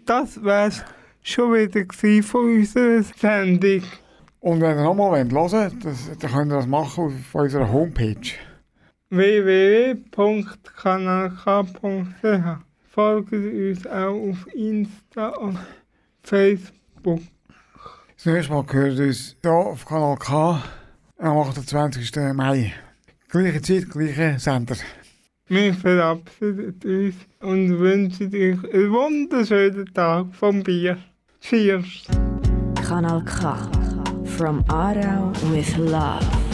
Das 0.06 0.44
wär's 0.44 0.86
schon 1.24 1.52
wieder 1.52 1.84
von 2.22 2.58
unserer 2.58 3.02
Sendung. 3.02 3.82
Und 4.42 4.62
wenn 4.62 4.78
ihr 4.78 4.84
nochmal 4.84 5.18
hören 5.18 5.32
wollt, 5.32 5.52
dann 5.84 6.32
könnt 6.32 6.52
ihr 6.52 6.58
das 6.58 6.68
machen 6.68 7.06
auf 7.06 7.34
unserer 7.34 7.72
Homepage. 7.72 8.36
www.kanalk.ch 9.10 10.06
Folgt 12.88 13.34
uns 13.34 13.88
auch 13.88 14.30
auf 14.30 14.48
Insta 14.54 15.30
und 15.30 15.58
Facebook. 16.22 17.22
Das 18.16 18.26
nächste 18.28 18.54
Mal 18.54 18.64
gehört 18.64 19.00
uns 19.00 19.36
hier 19.42 19.52
auf 19.52 19.84
Kanal 19.88 20.18
K 20.18 20.62
am 21.18 21.38
28. 21.40 22.16
Mai. 22.36 22.74
Gleiche 23.28 23.62
Zeit, 23.64 23.90
gleiche 23.90 24.38
Sender. 24.38 24.76
Wir 25.50 25.74
verabschieden 25.74 26.76
uns 26.84 27.16
und 27.40 27.80
wünschen 27.80 28.34
euch 28.34 28.74
einen 28.74 28.92
wunderschönen 28.92 29.86
Tag 29.94 30.26
vom 30.34 30.62
Bier. 30.62 30.98
Cheers! 31.40 32.06
Kanal 32.86 33.24
K. 33.24 33.56
From 34.26 34.66
Aarau 34.68 35.32
with 35.54 35.78
love. 35.78 36.47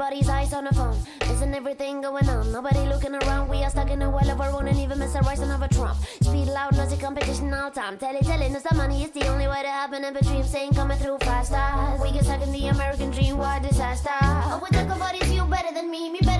Everybody's 0.00 0.30
eyes 0.30 0.54
on 0.54 0.64
the 0.64 0.72
phone. 0.72 0.96
Isn't 1.30 1.52
everything 1.52 2.00
going 2.00 2.26
on? 2.26 2.50
Nobody 2.50 2.88
looking 2.88 3.14
around. 3.16 3.50
We 3.50 3.62
are 3.62 3.68
stuck 3.68 3.90
in 3.90 4.00
a 4.00 4.08
well 4.08 4.30
of 4.30 4.40
our 4.40 4.48
own 4.48 4.66
and 4.66 4.78
even 4.78 4.98
miss 4.98 5.14
a 5.14 5.20
rise 5.20 5.40
another 5.40 5.68
Trump. 5.68 5.98
Speed 6.22 6.48
loud, 6.48 6.74
noisy 6.74 6.96
competition 6.96 7.52
all 7.52 7.70
time. 7.70 7.98
Tell 7.98 8.16
it, 8.16 8.24
telling 8.24 8.56
us 8.56 8.62
the 8.62 8.74
money 8.76 9.04
is 9.04 9.10
the 9.10 9.28
only 9.28 9.46
way 9.46 9.60
to 9.60 9.68
happen. 9.68 10.02
And 10.02 10.16
dream 10.16 10.42
saying 10.42 10.72
coming 10.72 10.96
through 10.96 11.18
faster. 11.18 11.60
We 12.02 12.12
get 12.12 12.24
stuck 12.24 12.40
in 12.40 12.50
the 12.50 12.68
American 12.68 13.10
dream. 13.10 13.36
What 13.36 13.62
disaster? 13.62 14.08
Oh, 14.22 14.62
we 14.62 14.74
talk 14.74 14.86
about 14.86 15.20
is 15.20 15.30
you 15.34 15.44
better 15.44 15.74
than 15.74 15.90
me, 15.90 16.08
me 16.08 16.20
better 16.22 16.39